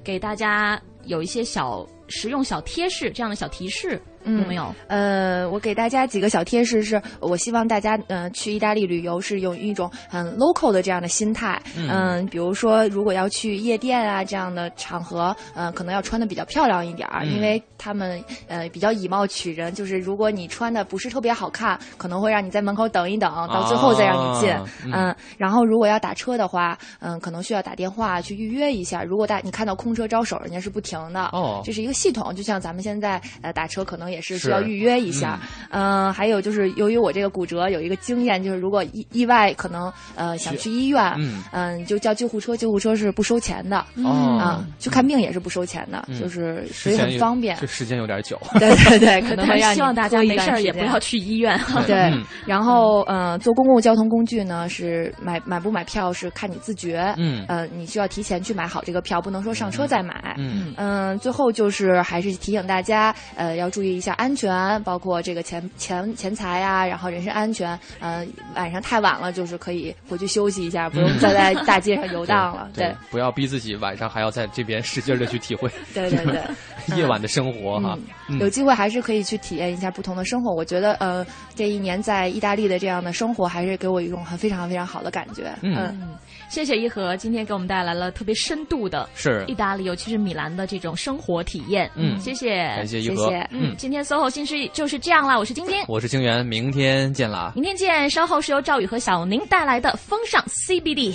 [0.04, 4.02] 给大家有一些小实用小贴士这样的小提示？
[4.26, 4.76] 有没有？
[4.88, 35.38] 呃，我给大家几个小贴士是，我希望大家呃去意大利旅游是用一种很 local 的这样的心态，嗯、比如说如果要去夜店啊这样的场合，呃，可能要穿的比较漂亮一点儿，嗯因为他们呃比较以貌取人，就是如果你穿的不是特别好看，可能会让你在门口等一等，到最后再让你进，啊嗯嗯，然后如果要打车的话，嗯，可能需要打电话去预约一下，如果大你看到空车招手，人家是不停的，哦这是一个系统，就像咱们现在呃打车可能也是是需要预约一下。
[35.72, 41.44] 嗯、还有就是由于我这个骨折有一个经验，就是如果意意外可能呃想去医院，嗯。
[41.52, 43.84] 嗯、就叫救护车，救护车是不收钱的。
[43.98, 44.38] 哦。
[44.40, 46.20] 啊，去看病也是不收钱的，嗯。
[46.20, 47.58] 就是所以很方便。
[47.60, 47.68] 这。
[47.68, 48.40] 时间有点久。
[48.60, 51.60] 对对对，可能会让希望大家没事也不要去医院。
[51.88, 51.96] 对。
[52.12, 57.44] 嗯，然后呃，坐公共交通工具呢是买买不买票是看你自觉，嗯。
[57.48, 60.36] 呃，你需要提前去买好这个票，不能说上车再买。
[60.38, 60.74] 嗯。
[60.78, 67.78] 嗯，最后就是还是提醒大家，呃，要注意一下安全，包括这个钱钱钱财啊，然后人身安全。
[68.00, 68.26] 呃，
[68.56, 72.70] 晚上太晚了，就是可以回去休息一下，不用再在大街上游荡了。
[72.76, 76.42] 对对，不要逼自己晚上还要在这边使劲的去体会 对对对
[76.98, 77.98] 夜晚的生活哈。
[78.28, 80.54] 嗯有机会还是可以去体验一下不同的生活。
[80.54, 81.26] 我觉得，呃，
[81.56, 85.52] 这一年在意大利的这样的生活，还是给我一种很非常非常好的感觉。
[85.64, 86.10] 嗯嗯，
[86.50, 91.90] 谢谢一和今天给我们带来了特别深度的是意大利，尤其是米兰的这种生活体验。
[91.96, 97.54] 嗯谢谢，感谢一和谢谢嗯，今天 SOHO 新势力就是这样啦，我是晶晶，我是清源，明天见啦。
[97.56, 98.10] 明天见。
[98.10, 101.14] 稍后是由赵宇和小宁带来的风尚 CBD。